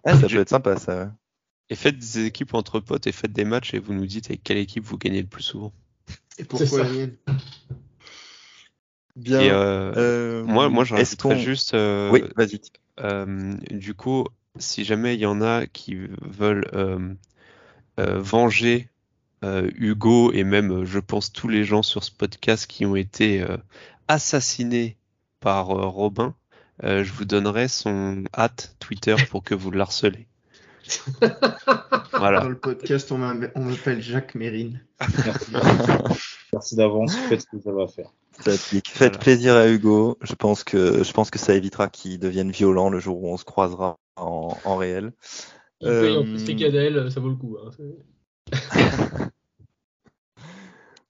[0.06, 1.12] Ah, ça peut être sympa, ça.
[1.70, 4.44] Et faites des équipes entre potes et faites des matchs et vous nous dites avec
[4.44, 5.74] quelle équipe vous gagnez le plus souvent.
[6.38, 7.16] Et pourquoi la mienne?
[9.16, 9.42] Bien.
[9.42, 11.74] Et euh, euh, moi, moi, j'en rajouterais juste.
[11.74, 12.60] Euh, oui, vas-y.
[13.72, 14.26] du coup,
[14.58, 17.16] si jamais il y en a qui veulent
[17.98, 18.90] venger
[19.44, 23.46] Hugo et même, je pense, tous les gens sur ce podcast qui ont été
[24.08, 24.98] assassiné
[25.40, 26.36] par euh, Robin,
[26.84, 30.28] euh, je vous donnerai son hâte Twitter pour que vous l'harcelez.
[32.12, 32.42] voilà.
[32.42, 34.82] Dans le podcast, on m'appelle Jacques Mérine.
[35.26, 35.52] Merci,
[36.54, 37.16] Merci d'avance.
[37.16, 38.12] Faites ce que ça va faire.
[38.40, 39.18] Faites voilà.
[39.18, 40.18] plaisir à Hugo.
[40.22, 43.38] Je pense que je pense que ça évitera qu'il devienne violent le jour où on
[43.38, 45.14] se croisera en, en réel.
[45.82, 46.20] Il euh...
[46.20, 47.58] en plus les cadelles, ça vaut le coup.
[47.64, 47.72] Hein.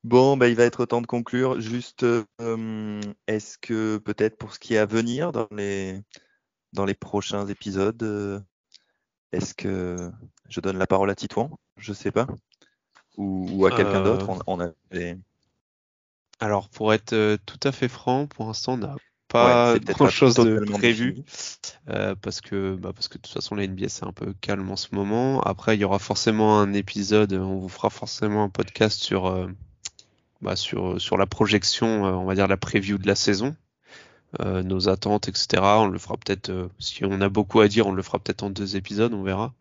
[0.04, 1.62] Bon, bah, il va être temps de conclure.
[1.62, 6.02] Juste, euh, est-ce que peut-être pour ce qui est à venir dans les,
[6.74, 8.40] dans les prochains épisodes, euh,
[9.34, 10.12] est-ce que
[10.50, 11.52] je donne la parole à Titouan?
[11.78, 12.28] Je sais pas.
[13.18, 14.30] Ou, ou à quelqu'un Euh, d'autre?
[14.30, 15.18] On, on avait...
[16.40, 18.96] Alors, pour être euh, tout à fait franc, pour l'instant, on n'a
[19.30, 21.24] pas Ouais, c'est peut-être grand pas chose de prévu.
[21.90, 24.70] Euh, parce que bah, parce que de toute façon la NBA c'est un peu calme
[24.70, 25.42] en ce moment.
[25.42, 29.48] Après il y aura forcément un épisode, on vous fera forcément un podcast sur euh,
[30.42, 33.56] bah, sur sur la projection, on va dire la preview de la saison,
[34.42, 35.62] euh, nos attentes, etc.
[35.64, 38.44] On le fera peut-être euh, si on a beaucoup à dire, on le fera peut-être
[38.44, 39.54] en deux épisodes, on verra.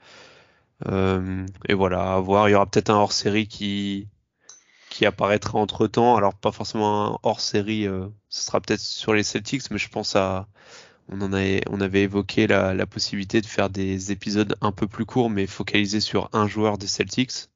[0.88, 2.48] Euh, et voilà, à voir.
[2.48, 4.08] Il y aura peut-être un hors série qui
[4.90, 6.16] qui apparaîtra entre temps.
[6.16, 9.88] Alors pas forcément un hors série, euh, ce sera peut-être sur les Celtics, mais je
[9.88, 10.48] pense à
[11.08, 14.86] on en avait, on avait évoqué la, la possibilité de faire des épisodes un peu
[14.88, 17.48] plus courts, mais focalisés sur un joueur des Celtics,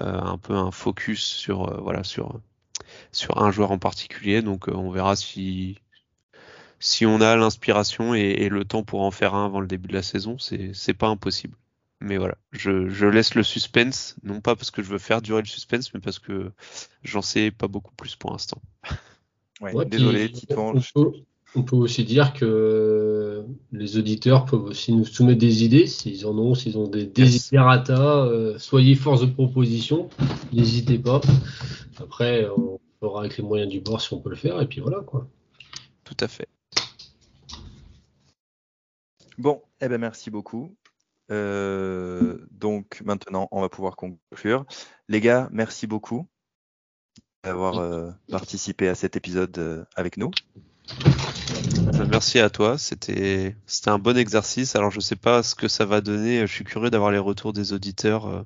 [0.00, 2.40] Euh, un peu un focus sur voilà sur
[3.12, 4.42] sur un joueur en particulier.
[4.42, 5.78] Donc on verra si
[6.82, 9.88] si on a l'inspiration et, et le temps pour en faire un avant le début
[9.88, 11.56] de la saison, c'est pas impossible.
[12.00, 15.42] Mais voilà, je, je laisse le suspense, non pas parce que je veux faire durer
[15.42, 16.50] le suspense, mais parce que
[17.04, 18.60] j'en sais pas beaucoup plus pour l'instant.
[19.60, 20.72] Ouais, Ouais, désolé, puis, Titouan.
[20.74, 21.12] on, je- peut,
[21.54, 26.36] on peut aussi dire que les auditeurs peuvent aussi nous soumettre des idées, s'ils en
[26.36, 30.08] ont, s'ils ont des desiderata, euh, soyez force de proposition,
[30.52, 31.20] n'hésitez pas.
[31.98, 34.80] Après, on fera avec les moyens du bord si on peut le faire, et puis
[34.80, 35.28] voilà quoi.
[36.04, 36.48] Tout à fait.
[39.38, 40.76] Bon, eh ben merci beaucoup.
[41.30, 44.66] Euh, donc maintenant, on va pouvoir conclure.
[45.08, 46.28] Les gars, merci beaucoup
[47.44, 50.30] d'avoir euh, participé à cet épisode euh, avec nous.
[52.08, 54.76] Merci à toi, c'était c'était un bon exercice.
[54.76, 56.46] Alors je sais pas ce que ça va donner.
[56.46, 58.44] Je suis curieux d'avoir les retours des auditeurs.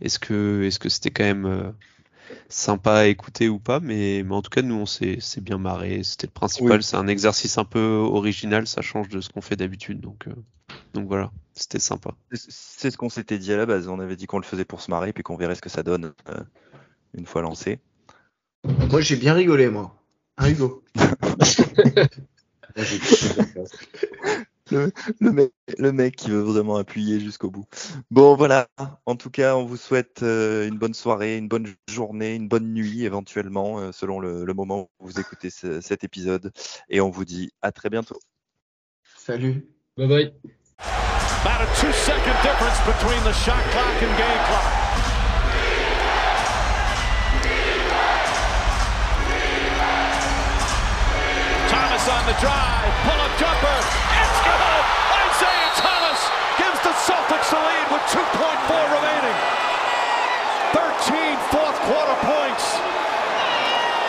[0.00, 1.74] Est-ce que est-ce que c'était quand même
[2.48, 5.58] sympa à écouter ou pas Mais mais en tout cas nous on s'est c'est bien
[5.58, 6.02] marré.
[6.04, 6.78] C'était le principal.
[6.78, 6.82] Oui.
[6.82, 8.66] C'est un exercice un peu original.
[8.66, 10.00] Ça change de ce qu'on fait d'habitude.
[10.00, 10.34] Donc euh,
[10.94, 12.10] donc voilà, c'était sympa.
[12.32, 13.88] C'est- C'est ce qu'on s'était dit à la base.
[13.88, 15.82] On avait dit qu'on le faisait pour se marrer, puis qu'on verrait ce que ça
[15.82, 16.40] donne euh,
[17.14, 17.78] une fois lancé.
[18.90, 19.94] Moi, j'ai bien rigolé, moi.
[20.38, 20.82] Hein, Hugo?
[24.70, 24.92] le,
[25.78, 27.66] le, mec, qui veut vraiment appuyer jusqu'au bout.
[28.10, 28.68] Bon, voilà.
[29.06, 32.72] En tout cas, on vous souhaite euh, une bonne soirée, une bonne journée, une bonne
[32.72, 36.52] nuit éventuellement, euh, selon le, moment où vous écoutez cet épisode.
[36.88, 38.18] Et on vous dit à très bientôt.
[39.16, 39.66] Salut.
[39.96, 40.32] Bye bye.
[41.44, 41.66] Clock
[44.48, 44.88] clock.
[51.68, 53.77] Thomas on the drive, pull up jumper.
[57.08, 58.20] Celtics the lead with 2.4
[58.92, 59.38] remaining.
[60.76, 62.76] 13 fourth quarter points.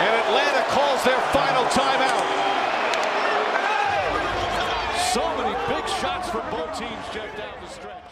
[0.04, 2.28] And Atlanta calls their final timeout.
[5.14, 7.06] So many big shots for both teams,
[7.38, 8.09] down the stretch.